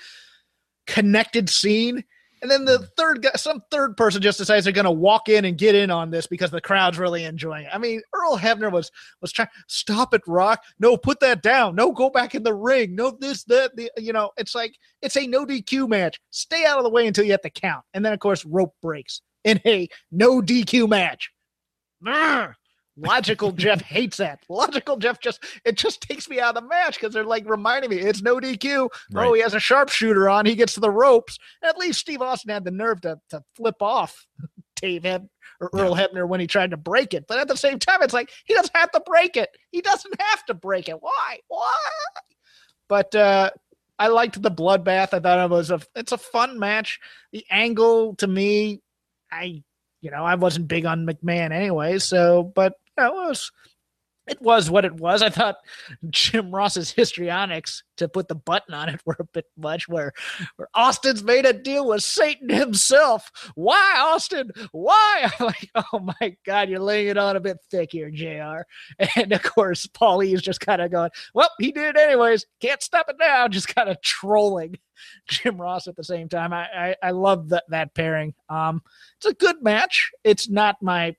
[0.87, 2.05] connected scene.
[2.43, 2.85] And then the hmm.
[2.97, 5.91] third guy, some third person just decides they're going to walk in and get in
[5.91, 7.71] on this because the crowd's really enjoying it.
[7.73, 8.91] I mean, Earl Hebner was
[9.21, 10.63] was trying, stop it, Rock.
[10.79, 11.77] No, put that down.
[11.77, 12.95] No, go back in the ring.
[12.97, 16.21] No, this, that, the, you know, it's like, it's a no DQ match.
[16.31, 17.85] Stay out of the way until you have to count.
[17.95, 21.31] And then, of course, rope breaks in a no DQ match.
[22.01, 22.57] Brr.
[22.97, 24.41] Logical Jeff hates that.
[24.49, 27.91] Logical Jeff just it just takes me out of the match because they're like reminding
[27.91, 28.89] me it's no DQ.
[29.15, 30.45] Oh, he has a sharpshooter on.
[30.45, 31.39] He gets to the ropes.
[31.63, 34.27] At least Steve Austin had the nerve to to flip off
[34.77, 35.29] Dave Heb-
[35.61, 37.25] or Earl Hebner when he tried to break it.
[37.27, 39.49] But at the same time, it's like he doesn't have to break it.
[39.71, 40.97] He doesn't have to break it.
[41.01, 41.39] Why?
[41.49, 41.91] Why?
[42.89, 43.51] But uh
[43.99, 45.15] I liked the bloodbath.
[45.15, 46.99] I thought it was a it's a fun match.
[47.33, 48.83] The angle to me,
[49.31, 49.63] I
[50.03, 52.75] you know, I wasn't big on McMahon anyway, so but
[53.07, 53.51] it was
[54.29, 55.21] it was what it was.
[55.21, 55.57] I thought
[56.11, 59.89] Jim Ross's histrionics to put the button on it were a bit much.
[59.89, 60.13] Where,
[60.57, 63.31] where Austin's made a deal with Satan himself.
[63.57, 64.51] Why, Austin?
[64.71, 65.29] Why?
[65.41, 68.63] I'm like, oh my God, you're laying it on a bit thick here, Jr.
[69.17, 72.47] And of course, Paulie is just kind of going, well, he did it anyways.
[72.61, 73.49] Can't stop it now.
[73.49, 74.79] Just kind of trolling
[75.29, 76.53] Jim Ross at the same time.
[76.53, 78.35] I I, I love that that pairing.
[78.49, 78.83] Um,
[79.17, 80.13] it's a good match.
[80.23, 81.17] It's not my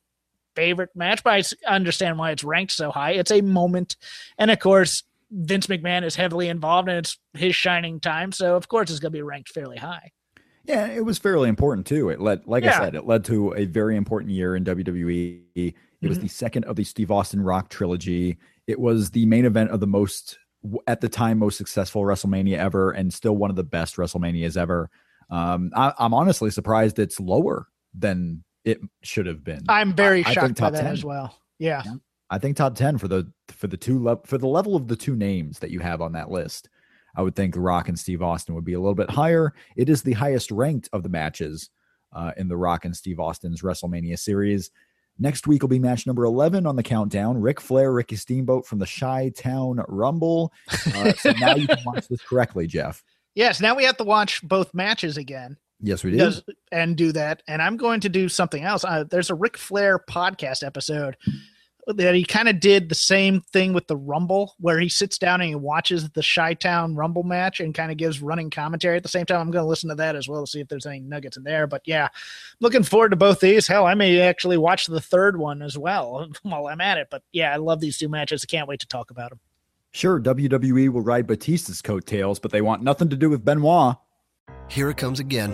[0.55, 1.33] favorite match, but
[1.67, 3.11] I understand why it's ranked so high.
[3.11, 3.95] It's a moment,
[4.37, 8.31] and of course, Vince McMahon is heavily involved, and it's his shining time.
[8.31, 10.11] So of course, it's going to be ranked fairly high.
[10.65, 12.09] Yeah, it was fairly important too.
[12.09, 12.77] It led, like Yeah.
[12.77, 15.41] I said, it led to a very important year in WWE.
[15.55, 16.21] It was Mhm.
[16.21, 18.37] the second of the Steve Austin Rock trilogy.
[18.67, 20.37] It was the main event of the most,
[20.87, 24.89] at the time, most successful WrestleMania ever, and still one of the best WrestleManias ever.
[25.29, 29.63] Um, I, I'm honestly surprised it's lower than it should have been.
[29.69, 30.91] I'm very I- I shocked think by top that 10.
[30.93, 31.37] as well.
[31.59, 31.83] Yeah.
[32.29, 34.95] I think top ten for the for the two le- for the level of the
[34.95, 36.67] two names that you have on that list.
[37.15, 39.53] I would think The Rock and Steve Austin would be a little bit higher.
[39.75, 41.69] It is the highest ranked of the matches
[42.11, 44.71] uh, in The Rock and Steve Austin's WrestleMania series.
[45.19, 47.39] Next week will be match number 11 on the countdown.
[47.39, 50.51] Ric Flair, Ricky Steamboat from the Chi Town Rumble.
[50.95, 53.03] Uh, so now you can watch this correctly, Jeff.
[53.35, 53.59] Yes.
[53.59, 55.57] Now we have to watch both matches again.
[55.83, 56.17] Yes, we did.
[56.17, 57.43] does and do that.
[57.47, 58.85] And I'm going to do something else.
[58.85, 61.17] Uh, there's a Ric Flair podcast episode
[61.87, 65.41] that he kind of did the same thing with the Rumble, where he sits down
[65.41, 69.03] and he watches the Chi Town Rumble match and kind of gives running commentary at
[69.03, 69.41] the same time.
[69.41, 71.43] I'm going to listen to that as well to see if there's any nuggets in
[71.43, 71.67] there.
[71.67, 72.07] But yeah,
[72.61, 73.67] looking forward to both these.
[73.67, 77.09] Hell, I may actually watch the third one as well while I'm at it.
[77.11, 78.45] But yeah, I love these two matches.
[78.45, 79.41] I can't wait to talk about them.
[79.91, 83.97] Sure, WWE will ride Batista's coattails, but they want nothing to do with Benoit.
[84.69, 85.53] Here it comes again.